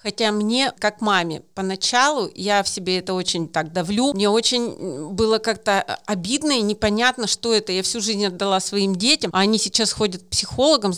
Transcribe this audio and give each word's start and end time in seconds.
Хотя 0.00 0.30
мне, 0.30 0.72
как 0.78 1.00
маме, 1.00 1.42
поначалу 1.54 2.30
я 2.36 2.62
в 2.62 2.68
себе 2.68 2.98
это 2.98 3.14
очень 3.14 3.48
так 3.48 3.72
давлю. 3.72 4.14
Мне 4.14 4.28
очень 4.28 5.10
было 5.12 5.38
как-то 5.38 5.82
обидно 6.06 6.52
и 6.52 6.62
непонятно, 6.62 7.26
что 7.26 7.52
это. 7.52 7.72
Я 7.72 7.82
всю 7.82 8.00
жизнь 8.00 8.24
отдала 8.24 8.60
своим 8.60 8.94
детям, 8.94 9.32
а 9.34 9.40
они 9.40 9.58
сейчас 9.58 9.92
ходят 9.92 10.22
к 10.22 10.28
психологам. 10.28 10.92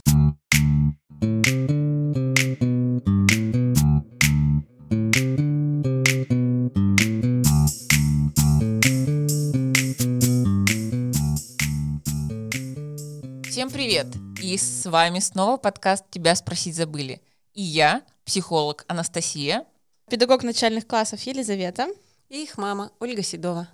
Всем 13.49 13.71
привет! 13.71 14.09
И 14.43 14.59
с 14.59 14.85
вами 14.85 15.21
снова 15.21 15.57
подкаст 15.57 16.05
«Тебя 16.11 16.35
спросить 16.35 16.77
забыли». 16.77 17.23
И 17.55 17.63
я, 17.63 18.03
психолог 18.25 18.85
Анастасия. 18.87 19.65
Педагог 20.09 20.45
начальных 20.45 20.87
классов 20.87 21.21
Елизавета. 21.23 21.89
И 22.29 22.45
их 22.45 22.59
мама 22.59 22.93
Ольга 23.01 23.23
Седова. 23.23 23.69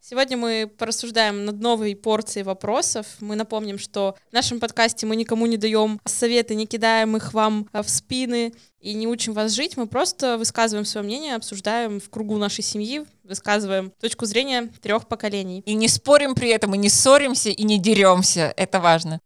Сегодня 0.00 0.36
мы 0.36 0.70
порассуждаем 0.78 1.44
над 1.44 1.60
новой 1.60 1.96
порцией 1.96 2.44
вопросов. 2.44 3.06
Мы 3.20 3.34
напомним, 3.34 3.78
что 3.78 4.16
в 4.30 4.32
нашем 4.32 4.60
подкасте 4.60 5.04
мы 5.04 5.16
никому 5.16 5.46
не 5.46 5.56
даем 5.56 6.00
советы, 6.04 6.54
не 6.54 6.66
кидаем 6.66 7.16
их 7.16 7.34
вам 7.34 7.68
в 7.72 7.88
спины 7.88 8.54
и 8.80 8.94
не 8.94 9.08
учим 9.08 9.32
вас 9.32 9.52
жить. 9.52 9.76
Мы 9.76 9.88
просто 9.88 10.38
высказываем 10.38 10.86
свое 10.86 11.04
мнение, 11.04 11.34
обсуждаем 11.34 12.00
в 12.00 12.08
кругу 12.08 12.38
нашей 12.38 12.62
семьи, 12.62 13.04
высказываем 13.24 13.92
точку 14.00 14.26
зрения 14.26 14.70
трех 14.80 15.08
поколений. 15.08 15.62
И 15.66 15.74
не 15.74 15.88
спорим 15.88 16.34
при 16.34 16.50
этом, 16.50 16.74
и 16.74 16.78
не 16.78 16.88
ссоримся, 16.88 17.50
и 17.50 17.64
не 17.64 17.78
деремся. 17.78 18.54
Это 18.56 18.80
важно. 18.80 19.20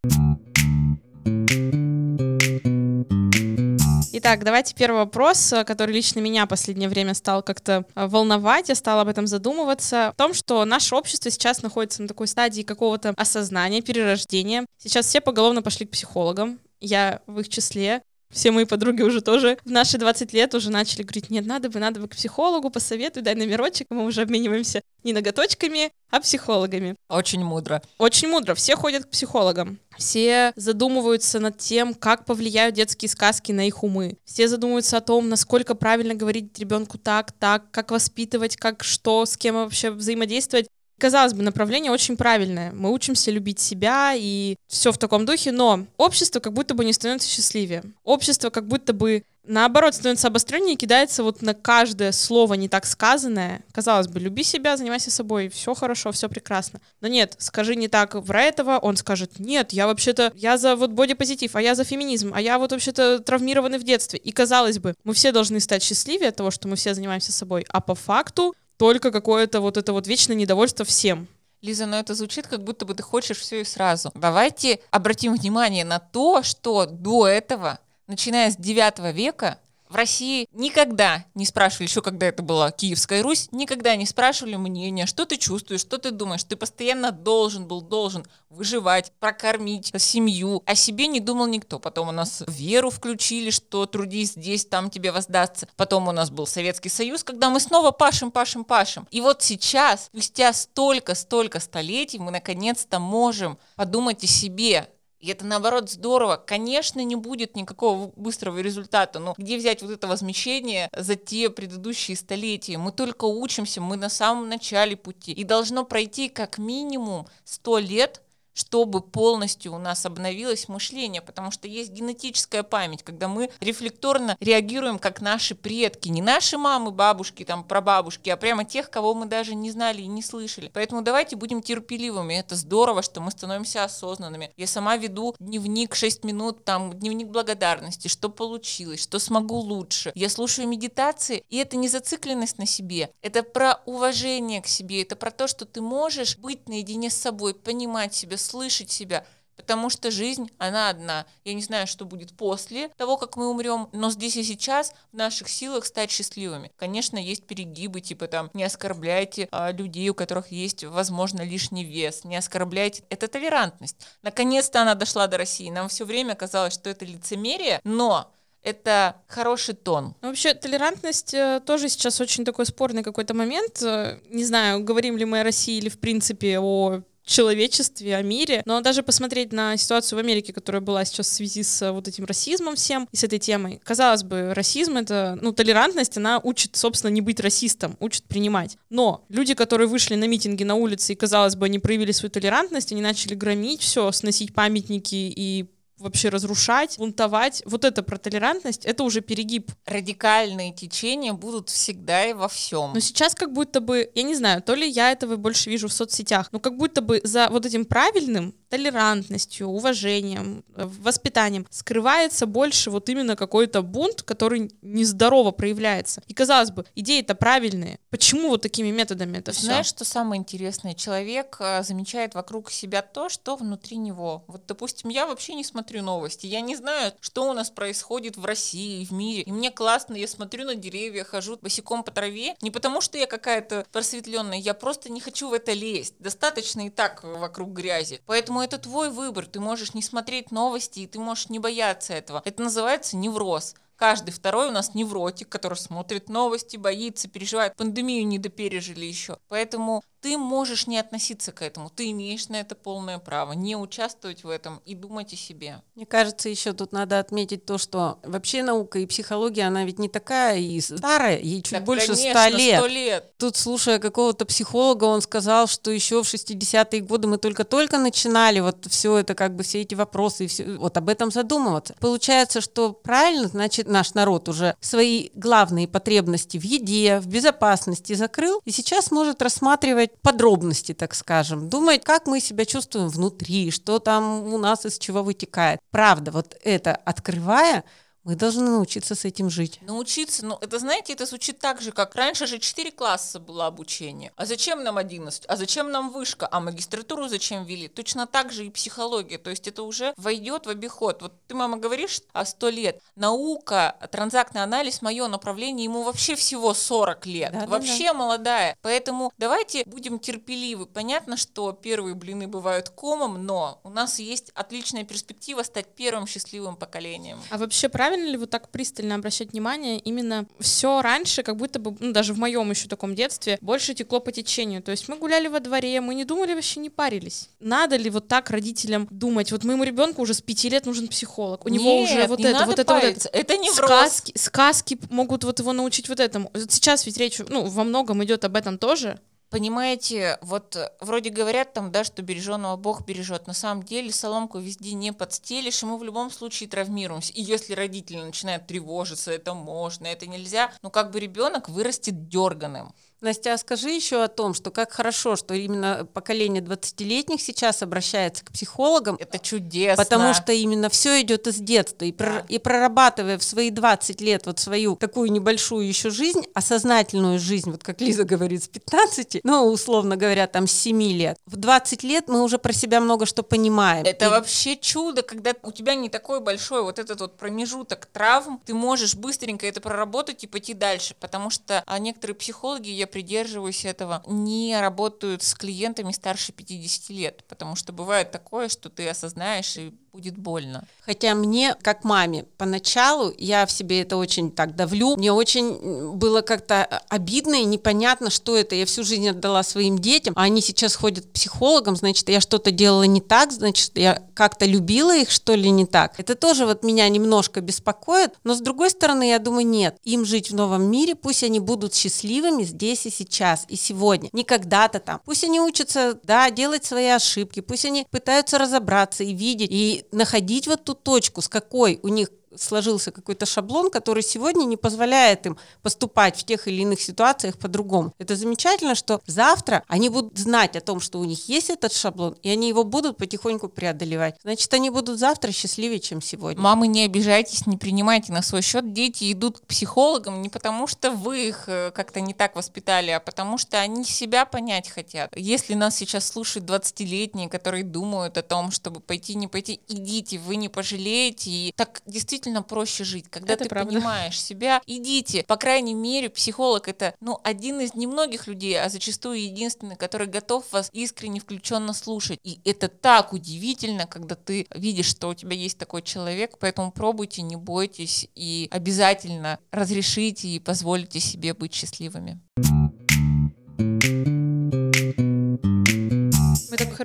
Итак, 4.23 4.45
давайте 4.45 4.75
первый 4.75 4.99
вопрос, 4.99 5.51
э, 5.51 5.65
который 5.65 5.95
лично 5.95 6.21
меня 6.21 6.45
последнее 6.45 6.91
время 6.91 7.15
стал 7.15 7.43
как-то 7.43 7.87
э, 7.95 8.07
волновать, 8.07 8.69
я 8.69 8.75
стала 8.75 9.01
об 9.01 9.09
этом 9.09 9.27
задумываться, 9.27 10.13
в 10.15 10.19
том, 10.19 10.35
что 10.35 10.63
наше 10.67 10.95
общество 10.95 11.31
сейчас 11.31 11.63
находится 11.63 12.03
на 12.03 12.09
такой 12.09 12.27
стадии 12.27 12.61
какого-то 12.61 13.15
осознания, 13.17 13.81
перерождения. 13.81 14.67
Сейчас 14.77 15.07
все 15.07 15.23
поголовно 15.23 15.63
пошли 15.63 15.87
к 15.87 15.93
психологам, 15.93 16.59
я 16.81 17.23
в 17.27 17.41
их 17.41 17.49
числе 17.49 18.03
все 18.31 18.51
мои 18.51 18.65
подруги 18.65 19.03
уже 19.03 19.21
тоже 19.21 19.59
в 19.65 19.71
наши 19.71 19.99
20 19.99 20.33
лет 20.33 20.55
уже 20.55 20.71
начали 20.71 21.03
говорить, 21.03 21.31
нет, 21.31 21.47
надо 21.47 21.69
бы, 21.69 21.79
надо 21.81 22.01
бы 22.01 22.09
к 22.09 22.13
психологу, 22.13 22.71
посоветуй, 22.71 23.23
дай 23.23 23.35
номерочек, 23.35 23.89
мы 23.91 24.05
уже 24.05 24.23
обмениваемся 24.23 24.83
не 25.03 25.13
ноготочками, 25.13 25.91
а 26.11 26.21
психологами. 26.21 26.97
Очень 27.09 27.43
мудро. 27.43 27.83
Очень 27.99 28.29
мудро. 28.29 28.55
Все 28.55 28.77
ходят 28.77 29.05
к 29.05 29.11
психологам. 29.11 29.79
Все 29.97 30.53
задумываются 30.57 31.41
над 31.41 31.59
тем, 31.59 31.95
как 31.95 32.25
повлияют 32.25 32.75
детские 32.75 33.09
сказки 33.09 33.53
на 33.53 33.67
их 33.67 33.83
умы. 33.83 34.17
Все 34.25 34.49
задумываются 34.49 34.97
о 34.97 35.01
том, 35.01 35.29
насколько 35.29 35.75
правильно 35.75 36.15
говорить 36.15 36.59
ребенку 36.59 36.99
так, 36.99 37.33
так, 37.33 37.71
как 37.71 37.91
воспитывать, 37.91 38.57
как 38.57 38.85
что, 38.85 39.25
с 39.25 39.37
кем 39.37 39.55
вообще 39.55 39.91
взаимодействовать. 39.91 40.69
Казалось 41.01 41.33
бы, 41.33 41.43
направление 41.43 41.91
очень 41.91 42.19
правильное. 42.19 42.73
Мы 42.73 42.93
учимся 42.93 43.31
любить 43.31 43.59
себя 43.59 44.13
и 44.15 44.57
все 44.69 44.93
в 44.93 44.99
таком 44.99 45.25
духе, 45.25 45.51
но 45.51 45.87
общество 45.97 46.41
как 46.41 46.53
будто 46.53 46.75
бы 46.75 46.85
не 46.85 46.93
становится 46.93 47.27
счастливее. 47.27 47.85
Общество 48.05 48.51
как 48.51 48.67
будто 48.67 48.93
бы 48.93 49.25
наоборот 49.45 49.95
становится 49.95 50.29
обостреннее 50.29 50.75
и 50.75 50.77
кидается 50.77 51.23
вот 51.23 51.41
на 51.41 51.55
каждое 51.55 52.13
слово 52.13 52.53
не 52.53 52.69
так 52.69 52.85
сказанное. 52.85 53.63
Казалось 53.73 54.09
бы, 54.09 54.21
люби 54.21 54.43
себя, 54.43 54.77
занимайся 54.77 55.11
собой, 55.11 55.49
все 55.49 55.73
хорошо, 55.73 56.13
все 56.13 56.29
прекрасно. 56.29 56.81
Но 57.01 57.09
нет, 57.09 57.35
скажи 57.39 57.77
не 57.77 57.89
так 57.89 58.23
про 58.27 58.43
этого, 58.43 58.79
он 58.79 58.97
скажет, 58.97 59.39
нет, 59.39 59.73
я 59.73 59.87
вообще-то, 59.87 60.33
я 60.37 60.59
за 60.59 60.77
вот 60.77 60.91
бодипозитив, 60.91 61.57
а 61.57 61.63
я 61.63 61.75
за 61.75 61.85
феминизм, 61.85 62.33
а 62.35 62.43
я 62.43 62.59
вот 62.59 62.73
вообще-то 62.73 63.21
травмированный 63.21 63.79
в 63.79 63.85
детстве. 63.85 64.19
И 64.19 64.33
казалось 64.33 64.79
бы, 64.79 64.95
мы 65.05 65.15
все 65.15 65.33
должны 65.33 65.61
стать 65.61 65.83
счастливее 65.83 66.29
от 66.29 66.37
того, 66.37 66.51
что 66.51 66.69
мы 66.69 66.77
все 66.77 66.93
занимаемся 66.93 67.33
собой, 67.33 67.65
а 67.71 67.81
по 67.81 67.95
факту 67.95 68.55
только 68.81 69.11
какое-то 69.11 69.61
вот 69.61 69.77
это 69.77 69.93
вот 69.93 70.07
вечное 70.07 70.35
недовольство 70.35 70.87
всем. 70.87 71.29
Лиза, 71.61 71.85
но 71.85 71.99
это 71.99 72.15
звучит, 72.15 72.47
как 72.47 72.65
будто 72.65 72.87
бы 72.87 72.95
ты 72.95 73.03
хочешь 73.03 73.37
все 73.37 73.61
и 73.61 73.65
сразу. 73.65 74.11
Давайте 74.15 74.81
обратим 74.91 75.35
внимание 75.35 75.85
на 75.85 75.99
то, 75.99 76.43
что 76.43 76.87
до 76.87 77.27
этого, 77.27 77.79
начиная 78.07 78.51
с 78.51 78.57
9 78.57 79.15
века, 79.15 79.59
в 79.91 79.97
России 79.97 80.47
никогда 80.53 81.25
не 81.35 81.45
спрашивали, 81.45 81.89
еще 81.89 82.01
когда 82.01 82.27
это 82.27 82.43
была 82.43 82.71
Киевская 82.71 83.23
Русь, 83.23 83.49
никогда 83.51 83.97
не 83.97 84.07
спрашивали 84.07 84.55
мнения, 84.55 85.05
что 85.05 85.27
ты 85.27 85.37
чувствуешь, 85.37 85.81
что 85.81 85.99
ты 85.99 86.13
думаешь. 86.13 86.45
Ты 86.45 86.55
постоянно 86.55 87.11
должен 87.11 87.67
был, 87.67 87.83
должен 87.83 88.25
выживать, 88.51 89.13
прокормить 89.19 89.93
семью. 89.99 90.63
О 90.65 90.75
себе 90.77 91.09
не 91.09 91.19
думал 91.19 91.47
никто. 91.47 91.81
Потом 91.81 92.09
у 92.09 92.13
нас 92.13 92.45
веру 92.47 92.91
включили, 92.91 93.51
что 93.51 93.85
трудись 93.87 94.31
здесь, 94.31 94.65
там 94.65 94.91
тебе 94.91 95.11
воздастся. 95.11 95.69
Потом 95.77 96.07
у 96.07 96.13
нас 96.13 96.31
был 96.31 96.47
Советский 96.47 96.89
Союз, 96.89 97.25
когда 97.25 97.51
мы 97.51 97.59
снова 97.59 97.91
пашем, 97.91 98.31
пашем, 98.31 98.65
пашем. 98.65 99.09
И 99.11 99.21
вот 99.21 99.43
сейчас, 99.43 100.07
спустя 100.07 100.53
столько-столько 100.53 101.59
столетий, 101.59 102.21
мы 102.21 102.31
наконец-то 102.31 103.01
можем 103.01 103.59
подумать 103.75 104.23
о 104.23 104.29
себе, 104.29 104.89
и 105.21 105.29
это, 105.29 105.45
наоборот, 105.45 105.91
здорово. 105.91 106.37
Конечно, 106.37 107.05
не 107.05 107.15
будет 107.15 107.55
никакого 107.55 108.11
быстрого 108.17 108.59
результата, 108.59 109.19
но 109.19 109.35
где 109.37 109.59
взять 109.59 109.83
вот 109.83 109.91
это 109.91 110.07
возмещение 110.07 110.89
за 110.97 111.15
те 111.15 111.51
предыдущие 111.51 112.17
столетия? 112.17 112.79
Мы 112.79 112.91
только 112.91 113.27
учимся, 113.27 113.81
мы 113.81 113.97
на 113.97 114.09
самом 114.09 114.49
начале 114.49 114.97
пути. 114.97 115.33
И 115.33 115.45
должно 115.45 115.85
пройти 115.85 116.29
как 116.29 116.57
минимум 116.59 117.27
100 117.45 117.79
лет, 117.79 118.23
чтобы 118.55 119.01
полностью 119.01 119.75
у 119.75 119.79
нас 119.79 120.05
обновилось 120.07 120.69
мышление, 120.69 121.23
потому 121.23 121.51
что 121.51 121.69
есть 121.69 121.93
генетическая 121.93 122.63
память, 122.63 123.03
когда 123.03 123.29
мы 123.29 123.51
рефлекторно 123.61 124.37
реагируем 124.41 124.99
как 124.99 125.21
наши 125.21 125.55
предки, 125.55 126.09
не 126.09 126.23
наши 126.23 126.59
мамы, 126.59 126.91
бабушки, 126.91 127.45
там, 127.45 127.65
прабабушки, 127.65 128.31
а 128.31 128.37
прямо 128.37 128.65
тех, 128.65 128.91
кого 128.91 129.15
мы 129.15 129.27
даже 129.27 129.55
не 129.55 129.71
знали 129.71 130.03
и 130.03 130.07
не 130.07 130.23
слышали. 130.23 130.71
Поэтому 130.73 131.03
давайте 131.03 131.37
будем 131.37 131.63
терпеливыми, 131.63 132.35
это 132.35 132.57
здорово, 132.57 133.03
что 133.03 133.21
мы 133.21 133.31
становимся 133.31 133.85
осознанными. 133.85 134.51
Я 134.57 134.67
сама 134.67 134.97
веду 134.97 135.35
дневник 135.39 135.95
6 135.95 136.25
минут, 136.25 136.65
там, 136.65 136.93
дневник 136.93 137.29
благодарности, 137.29 138.09
что 138.09 138.29
получилось, 138.29 139.03
что 139.03 139.19
смогу 139.19 139.57
лучше. 139.57 140.13
Я 140.15 140.29
слушаю 140.29 140.69
медитации, 140.69 141.45
и 141.49 141.57
это 141.57 141.77
не 141.77 141.89
зацикленность 141.89 142.59
на 142.59 142.67
себе, 142.67 143.11
это 143.23 143.43
про 143.43 143.81
уважение 143.87 144.61
к 144.63 144.67
себе, 144.67 145.03
это 145.03 145.17
про 145.17 145.31
то, 145.31 145.47
что 145.47 145.65
ты 145.65 145.81
можешь 145.81 146.37
быть 146.39 146.69
наедине 146.69 147.11
с 147.11 147.17
собой, 147.17 147.55
понимать 147.55 148.15
себя, 148.15 148.37
слышать 148.41 148.91
себя, 148.91 149.25
потому 149.61 149.91
что 149.91 150.11
жизнь, 150.11 150.51
она 150.59 150.89
одна. 150.89 151.27
Я 151.45 151.55
не 151.55 151.63
знаю, 151.63 151.87
что 151.87 152.05
будет 152.05 152.33
после 152.33 152.89
того, 152.97 153.17
как 153.17 153.37
мы 153.37 153.49
умрем, 153.49 153.89
но 153.93 154.11
здесь 154.11 154.37
и 154.37 154.43
сейчас 154.43 154.93
в 155.13 155.17
наших 155.17 155.49
силах 155.49 155.85
стать 155.85 156.11
счастливыми. 156.11 156.73
Конечно, 156.77 157.19
есть 157.19 157.47
перегибы, 157.47 158.01
типа 158.01 158.27
там, 158.27 158.51
не 158.55 158.65
оскорбляйте 158.65 159.49
а, 159.51 159.71
людей, 159.71 160.09
у 160.09 160.15
которых 160.15 160.51
есть, 160.51 160.85
возможно, 160.85 161.43
лишний 161.43 161.85
вес, 161.85 162.25
не 162.25 162.37
оскорбляйте. 162.37 163.05
Это 163.11 163.29
толерантность. 163.29 163.97
Наконец-то 164.23 164.81
она 164.81 164.95
дошла 164.95 165.27
до 165.27 165.37
России. 165.37 165.69
Нам 165.71 165.89
все 165.89 166.05
время 166.05 166.35
казалось, 166.35 166.75
что 166.75 166.89
это 166.89 167.05
лицемерие, 167.05 167.81
но 167.85 168.33
это 168.63 169.17
хороший 169.27 169.75
тон. 169.75 170.15
Ну, 170.21 170.29
вообще, 170.29 170.55
толерантность 170.55 171.33
э, 171.33 171.61
тоже 171.65 171.89
сейчас 171.89 172.21
очень 172.21 172.45
такой 172.45 172.67
спорный 172.67 173.03
какой-то 173.03 173.33
момент. 173.35 173.83
Э, 173.83 174.19
не 174.29 174.45
знаю, 174.45 174.85
говорим 174.85 175.17
ли 175.17 175.25
мы 175.25 175.41
о 175.41 175.45
России 175.45 175.79
или, 175.79 175.89
в 175.89 175.99
принципе, 175.99 176.59
о 176.61 177.03
человечестве, 177.31 178.17
о 178.17 178.23
мире. 178.23 178.63
Но 178.67 178.81
даже 178.81 179.03
посмотреть 179.03 179.53
на 179.53 179.77
ситуацию 179.77 180.19
в 180.19 180.21
Америке, 180.21 180.53
которая 180.53 180.83
была 180.83 181.05
сейчас 181.05 181.29
в 181.29 181.33
связи 181.33 181.63
с 181.63 181.83
э, 181.83 181.91
вот 181.91 182.09
этим 182.09 182.25
расизмом 182.25 182.75
всем 182.75 183.09
и 183.13 183.17
с 183.17 183.25
этой 183.25 183.39
темой. 183.39 183.81
Казалось 183.85 184.23
бы, 184.23 184.53
расизм— 184.53 184.97
это, 184.99 185.39
ну, 185.41 185.53
толерантность, 185.53 186.17
она 186.17 186.41
учит, 186.43 186.77
собственно, 186.77 187.11
не 187.11 187.21
быть 187.21 187.41
расистом, 187.41 187.97
учит 188.01 188.25
принимать. 188.25 188.77
Но 188.91 189.25
люди, 189.29 189.55
которые 189.55 189.89
вышли 189.89 190.17
на 190.17 190.27
митинги 190.27 190.65
на 190.65 190.75
улице 190.75 191.13
и, 191.13 191.17
казалось 191.17 191.57
бы, 191.57 191.67
они 191.67 191.79
проявили 191.79 192.13
свою 192.13 192.31
толерантность, 192.31 192.93
они 192.93 193.01
начали 193.01 193.35
громить 193.35 193.81
все, 193.81 194.11
сносить 194.13 194.53
памятники 194.53 195.15
и 195.15 195.71
вообще 196.01 196.29
разрушать, 196.29 196.99
бунтовать. 196.99 197.63
Вот 197.67 197.85
это 197.85 198.03
про 198.03 198.19
толерантность, 198.19 198.85
это 198.85 199.05
уже 199.05 199.21
перегиб. 199.21 199.71
Радикальные 199.87 200.73
течения 200.73 201.33
будут 201.33 201.69
всегда 201.69 202.27
и 202.27 202.33
во 202.33 202.49
всем. 202.49 202.93
Но 202.95 203.01
сейчас 203.01 203.35
как 203.35 203.53
будто 203.53 203.81
бы, 203.81 204.11
я 204.15 204.23
не 204.23 204.35
знаю, 204.35 204.63
то 204.63 204.75
ли 204.75 204.89
я 204.89 205.13
этого 205.13 205.37
больше 205.37 205.71
вижу 205.71 205.89
в 205.89 205.93
соцсетях, 205.93 206.49
но 206.53 206.61
как 206.61 206.77
будто 206.77 207.01
бы 207.01 207.21
за 207.25 207.49
вот 207.51 207.67
этим 207.67 207.85
правильным 207.85 208.55
толерантностью, 208.71 209.67
уважением, 209.67 210.65
э, 210.77 210.85
воспитанием 210.85 211.67
скрывается 211.71 212.47
больше 212.47 212.91
вот 212.91 213.09
именно 213.09 213.37
какой-то 213.37 213.83
бунт, 213.83 214.23
который 214.23 214.71
нездорово 214.81 215.51
проявляется. 215.51 216.23
И 216.29 216.35
казалось 216.35 216.71
бы, 216.71 216.87
идеи-то 216.95 217.35
правильные. 217.35 217.99
Почему 218.11 218.49
вот 218.49 218.63
такими 218.63 218.91
методами 218.91 219.39
это 219.39 219.53
все? 219.53 219.67
Знаешь, 219.67 219.87
что 219.87 220.05
самое 220.05 220.39
интересное? 220.39 220.95
Человек 220.95 221.57
э, 221.59 221.83
замечает 221.83 222.35
вокруг 222.35 222.71
себя 222.71 223.03
то, 223.03 223.29
что 223.29 223.57
внутри 223.57 223.97
него. 223.97 224.45
Вот, 224.47 224.63
допустим, 224.67 225.11
я 225.11 225.27
вообще 225.27 225.55
не 225.55 225.65
смотрю 225.65 226.03
новости, 226.03 226.47
я 226.47 226.61
не 226.61 226.77
знаю, 226.77 227.13
что 227.21 227.51
у 227.51 227.53
нас 227.53 227.71
происходит 227.71 228.37
в 228.37 228.45
России, 228.45 229.05
в 229.05 229.11
мире. 229.13 229.43
И 229.43 229.53
мне 229.53 229.73
классно, 229.73 230.15
я 230.15 230.29
смотрю 230.29 230.65
на 230.65 230.77
деревья, 230.77 231.25
хожу 231.25 231.59
босиком 231.61 232.05
по 232.05 232.13
траве, 232.13 232.55
не 232.63 232.71
потому 232.71 233.01
что 233.01 233.19
я 233.19 233.27
какая-то 233.27 233.85
просветленная, 233.91 234.59
я 234.59 234.75
просто 234.75 235.11
не 235.11 235.21
хочу 235.21 235.49
в 235.49 235.53
это 235.53 235.73
лезть. 235.73 236.15
Достаточно 236.21 236.87
и 236.87 236.91
так 236.91 237.25
вокруг 237.25 237.71
грязи. 237.71 238.21
Поэтому 238.27 238.60
это 238.63 238.79
твой 238.79 239.11
выбор. 239.11 239.47
Ты 239.47 239.61
можешь 239.61 239.95
не 239.95 240.03
смотреть 240.03 240.51
новости, 240.51 241.01
и 241.01 241.07
ты 241.07 241.19
можешь 241.19 241.49
не 241.49 241.59
бояться 241.59 242.15
этого. 242.15 242.43
Это 242.45 242.63
называется 242.63 243.17
невроз 243.17 243.75
Каждый 244.01 244.31
второй 244.31 244.69
у 244.69 244.73
нас 244.73 244.95
невротик, 244.95 245.51
который 245.51 245.75
смотрит 245.75 246.31
новости, 246.31 246.79
боится, 246.79 247.29
переживает. 247.29 247.77
Пандемию 247.77 248.27
не 248.27 248.39
допережили 248.39 249.05
еще. 249.05 249.37
Поэтому 249.49 250.03
ты 250.21 250.37
можешь 250.37 250.87
не 250.87 250.99
относиться 250.99 251.53
к 251.53 251.63
этому, 251.63 251.91
ты 251.91 252.11
имеешь 252.11 252.49
на 252.49 252.57
это 252.57 252.75
полное 252.75 253.19
право, 253.19 253.53
не 253.53 253.77
участвовать 253.77 254.45
в 254.45 254.49
этом 254.49 254.81
и 254.85 254.95
думать 254.95 255.33
о 255.33 255.37
себе. 255.37 255.83
Мне 255.95 256.07
кажется, 256.07 256.49
еще 256.49 256.73
тут 256.73 256.93
надо 256.93 257.19
отметить 257.19 257.65
то, 257.65 257.79
что 257.79 258.19
вообще 258.23 258.63
наука 258.63 258.99
и 258.99 259.07
психология, 259.07 259.67
она 259.67 259.85
ведь 259.85 259.99
не 259.99 260.09
такая 260.09 260.59
и 260.59 260.81
старая, 260.81 261.39
ей 261.39 261.63
чуть 261.63 261.73
Так, 261.73 261.85
больше 261.85 262.15
100 262.15 262.49
лет. 262.57 262.79
100 262.79 262.87
лет. 262.87 263.33
Тут, 263.39 263.57
слушая 263.57 263.99
какого-то 263.99 264.45
психолога, 264.45 265.05
он 265.05 265.23
сказал, 265.23 265.67
что 265.67 265.91
еще 265.91 266.23
в 266.23 266.27
60-е 266.27 267.01
годы 267.01 267.29
мы 267.29 267.39
только-только 267.39 267.99
начинали 267.99 268.61
вот 268.61 268.87
все 268.87 269.19
это, 269.19 269.35
как 269.35 269.57
бы 269.57 269.63
все 269.63 269.81
эти 269.81 269.95
вопросы, 269.95 270.45
и 270.45 270.49
все, 270.49 270.65
вот 270.77 270.97
об 270.97 271.09
этом 271.09 271.31
задумываться. 271.31 271.95
Получается, 272.01 272.61
что 272.61 272.93
правильно, 272.93 273.49
значит, 273.49 273.89
наш 273.89 274.15
народ 274.15 274.49
уже 274.49 274.77
свои 274.81 275.31
главные 275.35 275.89
потребности 275.89 276.59
в 276.59 276.65
еде, 276.65 277.21
в 277.21 277.27
безопасности 277.27 278.13
закрыл, 278.13 278.61
и 278.65 278.71
сейчас 278.71 279.11
может 279.11 279.43
рассматривать 279.43 280.10
подробности, 280.23 280.93
так 280.95 281.15
скажем, 281.15 281.69
думать, 281.69 282.05
как 282.05 282.27
мы 282.27 282.41
себя 282.41 282.65
чувствуем 282.65 283.09
внутри, 283.09 283.71
что 283.71 283.99
там 283.99 284.53
у 284.53 284.59
нас 284.59 284.87
из 284.87 284.99
чего 284.99 285.23
вытекает. 285.23 285.81
Правда, 285.91 286.31
вот 286.31 286.57
это 286.63 286.95
открывая, 286.95 287.85
мы 288.25 288.37
должны 288.37 288.69
научиться 288.69 289.15
с 289.15 289.25
этим 289.25 289.49
жить. 289.49 289.79
Научиться, 289.83 290.45
ну, 290.45 290.59
это, 290.61 290.79
знаете, 290.79 291.15
это 291.15 291.25
звучит 291.25 291.59
так 291.59 291.81
же, 291.81 291.91
как 291.91 292.15
раньше 292.15 292.47
же 292.47 292.59
4 292.59 292.93
класса 292.93 293.41
было 293.41 293.67
обучение. 293.67 294.33
А 294.37 294.45
зачем 294.45 294.85
нам 294.85 294.99
11? 294.99 295.47
А 295.49 295.57
зачем 295.57 295.91
нам 295.91 296.11
вышка? 296.11 296.47
А 296.51 296.61
магистратуру 296.61 297.29
зачем 297.29 297.65
ввели? 297.65 297.89
Точно 297.89 298.27
так 298.27 298.53
же 298.53 298.67
и 298.67 298.71
психология. 298.71 299.39
То 299.39 299.49
есть 299.49 299.67
это 299.69 299.83
уже 299.83 300.13
войдет 300.19 300.67
в 300.67 300.69
обиход. 300.69 301.23
Вот 301.23 301.33
ты, 301.47 301.55
мама, 301.55 301.79
говоришь 301.79 302.21
о 302.35 302.45
100 302.45 302.69
лет. 302.69 303.01
Наука, 303.17 303.97
транзактный 304.13 304.63
анализ, 304.63 305.01
мое 305.01 305.27
направление, 305.27 305.85
ему 305.85 306.03
вообще 306.03 306.35
всего 306.37 306.75
40 306.75 307.27
лет. 307.27 307.53
Да-да-да. 307.53 307.71
вообще 307.71 308.13
молодая. 308.13 308.77
Поэтому 308.83 309.33
давайте 309.39 309.85
будем 309.87 310.19
терпеливы. 310.19 310.85
Понятно, 310.85 311.39
что 311.39 311.73
первые 311.73 312.15
блины 312.15 312.47
бывают 312.47 312.91
комом, 312.91 313.47
но 313.47 313.81
у 313.83 313.89
нас 313.89 314.19
есть 314.19 314.51
отличная 314.55 315.05
перспектива 315.05 315.63
стать 315.63 315.95
первым 315.95 316.27
счастливым 316.27 316.77
поколением. 316.77 317.41
А 317.49 317.57
вообще 317.57 317.89
правильно 317.89 318.10
ли 318.17 318.37
вот 318.37 318.51
так 318.51 318.69
пристально 318.71 319.15
обращать 319.15 319.53
внимание 319.53 319.99
именно 319.99 320.47
все 320.59 321.03
раньше, 321.03 321.43
как 321.43 321.57
будто 321.57 321.79
бы, 321.79 321.97
ну, 322.01 322.13
даже 322.13 322.35
в 322.35 322.39
моем 322.39 322.71
еще 322.71 322.89
таком 322.89 323.15
детстве, 323.15 323.59
больше 323.61 323.95
текло 323.95 324.21
по 324.21 324.33
течению. 324.33 324.83
То 324.83 324.91
есть 324.91 325.09
мы 325.09 325.17
гуляли 325.17 325.49
во 325.49 325.61
дворе, 325.61 326.01
мы 326.01 326.15
не 326.15 326.25
думали, 326.25 326.55
вообще 326.55 326.81
не 326.81 326.91
парились. 326.91 327.49
Надо 327.61 327.97
ли 327.97 328.11
вот 328.11 328.29
так 328.29 328.51
родителям 328.51 329.09
думать? 329.11 329.53
Вот 329.53 329.65
моему 329.65 329.85
ребенку 329.85 330.23
уже 330.23 330.35
с 330.35 330.41
пяти 330.41 330.69
лет 330.69 330.87
нужен 330.87 331.09
психолог. 331.09 331.65
У 331.67 331.69
него 331.69 331.85
Нет, 331.85 332.11
уже 332.11 332.27
вот 332.27 332.39
не 332.39 332.47
это, 332.47 332.53
надо 332.55 332.67
вот 332.67 332.79
это, 332.79 332.95
вот 332.95 333.05
это. 333.05 333.29
Это 333.33 333.57
не 333.57 333.71
Сказки, 333.71 334.33
сказки 334.37 334.99
могут 335.11 335.45
вот 335.45 335.59
его 335.59 335.73
научить 335.73 336.09
вот 336.09 336.21
этому. 336.21 336.51
Вот 336.53 336.71
сейчас 336.71 337.07
ведь 337.07 337.17
речь, 337.19 337.39
ну, 337.49 337.65
во 337.65 337.85
многом 337.85 338.23
идет 338.25 338.45
об 338.45 338.57
этом 338.57 338.79
тоже. 338.79 339.21
Понимаете, 339.51 340.39
вот 340.43 340.77
э, 340.77 340.93
вроде 341.01 341.29
говорят 341.31 341.73
там, 341.73 341.91
да, 341.91 342.05
что 342.05 342.23
береженного 342.23 342.77
Бог 342.77 343.05
бережет. 343.05 343.49
На 343.49 343.53
самом 343.53 343.83
деле 343.83 344.13
соломку 344.13 344.61
везде 344.61 344.93
не 344.93 345.13
подстелишь, 345.13 345.83
и 345.83 345.87
мы 345.87 345.99
в 345.99 346.05
любом 346.05 346.31
случае 346.31 346.69
травмируемся. 346.69 347.33
И 347.33 347.43
если 347.43 347.75
родители 347.75 348.23
начинают 348.23 348.69
тревожиться, 348.69 349.33
это 349.33 349.53
можно, 349.55 350.07
это 350.07 350.29
нельзя, 350.29 350.73
ну 350.83 350.91
как 350.91 351.11
бы 351.11 351.19
ребенок 351.19 351.69
вырастет 351.69 352.29
дерганым. 352.29 352.95
Настя, 353.21 353.53
а 353.55 353.59
скажи 353.59 353.91
еще 353.91 354.23
о 354.23 354.29
том, 354.29 354.55
что 354.55 354.71
как 354.71 354.93
хорошо, 354.93 355.37
что 355.37 355.53
именно 355.53 356.07
поколение 356.15 356.63
20-летних 356.63 357.41
сейчас 357.43 357.83
обращается 357.83 358.45
к 358.45 358.51
психологам, 358.51 359.17
Это 359.21 359.39
чудесно. 359.39 360.03
Потому 360.03 360.33
что 360.33 360.53
именно 360.53 360.89
все 360.89 361.21
идет 361.21 361.47
из 361.47 361.57
детства. 361.57 362.07
И, 362.07 362.13
прор- 362.13 362.45
и 362.49 362.59
прорабатывая 362.59 363.37
в 363.37 363.43
свои 363.45 363.69
20 363.71 364.21
лет 364.23 364.47
вот 364.47 364.59
свою 364.59 364.97
такую 364.97 365.31
небольшую 365.33 365.87
еще 365.87 366.09
жизнь, 366.09 366.47
осознательную 366.55 367.39
жизнь, 367.39 367.71
вот 367.71 367.83
как 367.85 368.01
Лиза 368.01 368.25
говорит, 368.25 368.65
с 368.65 368.69
15, 368.69 369.41
ну, 369.45 369.67
условно 369.67 370.17
говоря, 370.17 370.47
там, 370.47 370.67
с 370.67 370.73
7 370.73 371.03
лет, 371.13 371.37
в 371.45 371.57
20 371.57 372.03
лет 372.03 372.29
мы 372.29 372.43
уже 372.43 372.57
про 372.59 372.73
себя 372.73 373.01
много 373.01 373.27
что 373.27 373.43
понимаем. 373.43 374.07
Это 374.07 374.27
И- 374.27 374.29
вообще 374.29 374.77
чудо, 374.77 375.23
когда 375.23 375.53
у 375.63 375.73
тебя 375.73 375.95
не 375.95 376.09
такой 376.09 376.41
большой 376.41 376.83
вот 376.83 376.99
этот 376.99 377.21
вот 377.21 377.37
промежуток 377.37 378.07
травм, 378.07 378.61
ты 378.65 378.73
можешь 378.73 379.15
быстренько 379.15 379.67
это 379.67 379.83
проработать 379.83 380.43
и 380.45 380.47
пойти 380.47 380.73
дальше, 380.73 381.15
потому 381.21 381.51
что 381.51 381.83
а 381.87 381.99
некоторые 381.99 382.35
психологи, 382.35 382.89
я 382.89 383.07
придерживаюсь 383.11 383.85
этого, 383.85 384.23
не 384.27 384.79
работают 384.81 385.43
с 385.43 385.55
клиентами 385.55 386.13
старше 386.13 386.53
50 386.53 387.11
лет, 387.11 387.45
потому 387.49 387.77
что 387.77 387.93
бывает 387.93 388.31
такое, 388.31 388.69
что 388.69 388.89
ты 388.89 389.09
осознаешь 389.09 389.77
и 389.77 389.93
будет 390.13 390.37
больно. 390.37 390.85
Хотя 391.05 391.35
мне, 391.35 391.77
как 391.83 392.05
маме, 392.05 392.45
поначалу 392.59 393.33
я 393.39 393.65
в 393.67 393.73
себе 393.73 394.03
это 394.03 394.17
очень 394.17 394.51
так 394.51 394.75
давлю. 394.75 395.17
Мне 395.17 395.33
очень 395.33 396.13
было 396.15 396.41
как-то 396.41 396.85
обидно 397.09 397.55
и 397.55 397.65
непонятно, 397.65 398.31
что 398.31 398.57
это. 398.57 398.75
Я 398.75 398.87
всю 398.87 399.05
жизнь 399.05 399.29
отдала 399.29 399.63
своим 399.63 399.99
детям, 399.99 400.35
а 400.37 400.43
они 400.43 400.61
сейчас 400.61 400.95
ходят 400.95 401.27
к 401.27 401.31
психологам, 401.31 401.97
значит, 401.97 402.29
я 402.29 402.41
что-то 402.41 402.71
делала 402.71 403.05
не 403.05 403.21
так, 403.21 403.53
значит, 403.53 403.97
я 403.97 404.23
как-то 404.35 404.67
любила 404.67 405.17
их, 405.17 405.31
что 405.31 405.55
ли, 405.55 405.71
не 405.71 405.87
так. 405.87 406.19
Это 406.19 406.35
тоже 406.35 406.67
вот 406.67 406.83
меня 406.83 407.09
немножко 407.09 407.61
беспокоит, 407.61 408.35
но 408.45 408.55
с 408.55 408.61
другой 408.61 408.91
стороны, 408.91 409.29
я 409.29 409.39
думаю, 409.39 409.67
нет, 409.67 409.97
им 410.05 410.25
жить 410.25 410.51
в 410.51 410.55
новом 410.55 410.85
мире, 410.91 411.15
пусть 411.15 411.45
они 411.45 411.61
будут 411.61 411.95
счастливыми 411.95 412.65
здесь 412.65 413.07
и 413.07 413.11
сейчас, 413.11 413.65
и 413.69 413.77
сегодня, 413.77 414.29
не 414.33 414.45
когда-то 414.45 414.99
там. 414.99 415.21
Пусть 415.25 415.45
они 415.45 415.61
учатся, 415.61 416.19
да, 416.25 416.51
делать 416.51 416.85
свои 416.85 417.07
ошибки, 417.07 417.61
пусть 417.61 417.85
они 417.85 418.07
пытаются 418.11 418.59
разобраться 418.59 419.25
и 419.25 419.35
видеть, 419.35 419.71
и 419.71 420.00
находить 420.13 420.67
вот 420.67 420.85
ту 420.85 420.95
точку, 420.95 421.43
с 421.43 421.49
какой 421.49 421.99
у 422.03 422.09
них 422.09 422.31
сложился 422.57 423.11
какой-то 423.13 423.47
шаблон, 423.47 423.91
который 423.91 424.23
сегодня 424.23 424.65
не 424.65 424.77
позволяет 424.77 425.47
им 425.47 425.57
поступать 425.83 426.37
в 426.37 426.45
тех 426.45 426.67
или 426.69 426.83
иных 426.83 427.01
ситуациях 427.01 427.59
по-другому. 427.59 428.13
Это 428.19 428.37
замечательно, 428.37 428.95
что 428.95 429.21
завтра 429.27 429.85
они 429.89 430.09
будут 430.09 430.39
знать 430.39 430.77
о 430.77 430.81
том, 430.81 431.01
что 431.01 431.19
у 431.19 431.25
них 431.25 431.49
есть 431.49 431.71
этот 431.71 431.93
шаблон, 431.93 432.37
и 432.43 432.51
они 432.51 432.69
его 432.69 432.85
будут 432.85 433.17
потихоньку 433.17 433.69
преодолевать. 433.69 434.37
Значит, 434.43 434.73
они 434.75 434.91
будут 434.91 435.19
завтра 435.19 435.53
счастливее, 435.53 436.01
чем 436.01 436.21
сегодня. 436.21 436.61
Мамы, 436.61 436.87
не 436.87 437.05
обижайтесь, 437.05 437.67
не 437.67 437.77
принимайте 437.77 438.33
на 438.33 438.43
свой 438.43 438.63
счет. 438.63 438.93
Дети 438.93 439.33
идут 439.33 439.61
к 439.61 439.67
психологам 439.67 440.43
не 440.43 440.49
потому, 440.49 440.87
что 440.87 441.11
вы 441.11 441.49
их 441.49 441.65
э, 441.69 441.91
как-то 441.95 442.21
не 442.21 442.35
так 442.35 442.57
воспитали, 442.57 443.11
а 443.11 443.21
потому 443.21 443.59
что 443.59 443.79
они 443.79 444.05
себя 444.05 444.45
понять 444.45 444.89
хотят. 444.89 445.37
Если 445.37 445.75
нас 445.75 445.97
сейчас 445.97 446.27
слушают 446.27 446.69
20-летние, 446.69 447.49
которые 447.49 447.85
думают 447.85 448.39
о 448.39 448.43
том, 448.43 448.71
чтобы 448.71 449.01
пойти, 449.01 449.35
не 449.35 449.49
пойти, 449.49 449.81
идите, 449.89 450.39
вы 450.39 450.57
не 450.57 450.69
пожалеете. 450.69 451.51
И 451.51 451.73
так 451.77 452.03
действительно 452.07 452.40
проще 452.63 453.05
жить. 453.05 453.27
Когда 453.31 453.55
Это 453.55 453.65
ты 453.65 453.71
правда. 453.71 453.93
понимаешь 453.93 454.41
себя, 454.41 454.81
идите. 454.87 455.45
По 455.45 455.57
крайней 455.57 455.95
мере, 455.95 456.29
психолог 456.31 456.89
это 456.89 457.15
ну, 457.21 457.39
один 457.45 457.81
из 457.81 457.95
немногих 457.95 458.47
людей, 458.47 458.81
а 458.81 458.89
зачастую 458.89 459.43
единственный, 459.43 459.97
который 459.97 460.27
готов 460.27 460.71
вас 460.73 460.91
искренне 460.93 461.41
включенно 461.41 461.93
слушать. 461.93 462.39
И 462.43 462.61
это 462.65 462.89
так 462.89 463.33
удивительно, 463.33 464.07
когда 464.07 464.35
ты 464.35 464.67
видишь, 464.75 465.07
что 465.07 465.29
у 465.29 465.35
тебя 465.35 465.55
есть 465.55 465.79
такой 465.79 466.03
человек, 466.03 466.57
поэтому 466.59 466.93
пробуйте, 466.93 467.43
не 467.43 467.57
бойтесь 467.57 468.29
и 468.35 468.69
обязательно 468.71 469.59
разрешите 469.71 470.49
и 470.49 470.59
позволите 470.59 471.21
себе 471.21 471.55
быть 471.55 471.75
счастливыми. 471.75 472.41